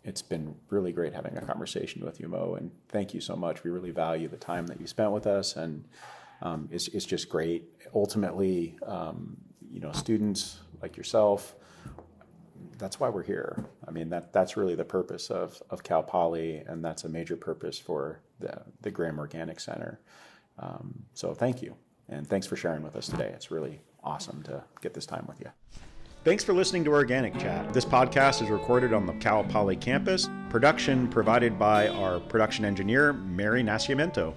it's 0.04 0.22
been 0.22 0.54
really 0.70 0.92
great 0.92 1.12
having 1.12 1.36
a 1.36 1.42
conversation 1.42 2.04
with 2.04 2.18
you, 2.20 2.28
Moe, 2.28 2.54
and 2.54 2.70
thank 2.88 3.14
you 3.14 3.20
so 3.20 3.36
much. 3.36 3.62
We 3.62 3.70
really 3.70 3.92
value 3.92 4.28
the 4.28 4.36
time 4.36 4.66
that 4.66 4.80
you 4.80 4.86
spent 4.86 5.12
with 5.12 5.26
us, 5.26 5.56
and 5.56 5.84
um, 6.40 6.68
it's, 6.72 6.88
it's 6.88 7.06
just 7.06 7.28
great. 7.28 7.70
Ultimately, 7.94 8.76
um, 8.84 9.36
you 9.70 9.78
know, 9.80 9.92
students 9.92 10.58
like 10.80 10.96
yourself, 10.96 11.54
that's 12.82 12.98
why 12.98 13.08
we're 13.08 13.22
here. 13.22 13.64
I 13.86 13.92
mean, 13.92 14.08
that 14.10 14.32
that's 14.32 14.56
really 14.56 14.74
the 14.74 14.84
purpose 14.84 15.30
of, 15.30 15.62
of 15.70 15.82
Cal 15.82 16.02
Poly, 16.02 16.56
and 16.66 16.84
that's 16.84 17.04
a 17.04 17.08
major 17.08 17.36
purpose 17.36 17.78
for 17.78 18.20
the, 18.40 18.60
the 18.80 18.90
Grimm 18.90 19.18
Organic 19.18 19.60
Center. 19.60 20.00
Um, 20.58 21.04
so 21.14 21.32
thank 21.32 21.62
you. 21.62 21.74
And 22.08 22.26
thanks 22.26 22.46
for 22.46 22.56
sharing 22.56 22.82
with 22.82 22.96
us 22.96 23.06
today. 23.06 23.30
It's 23.34 23.50
really 23.50 23.80
awesome 24.02 24.42
to 24.42 24.64
get 24.80 24.94
this 24.94 25.06
time 25.06 25.24
with 25.28 25.40
you. 25.40 25.50
Thanks 26.24 26.44
for 26.44 26.52
listening 26.52 26.84
to 26.84 26.90
Organic 26.90 27.38
Chat. 27.38 27.72
This 27.72 27.84
podcast 27.84 28.42
is 28.42 28.50
recorded 28.50 28.92
on 28.92 29.06
the 29.06 29.14
Cal 29.14 29.44
Poly 29.44 29.76
campus. 29.76 30.28
Production 30.50 31.08
provided 31.08 31.58
by 31.58 31.88
our 31.88 32.20
production 32.20 32.64
engineer, 32.64 33.12
Mary 33.12 33.62
Nascimento. 33.62 34.34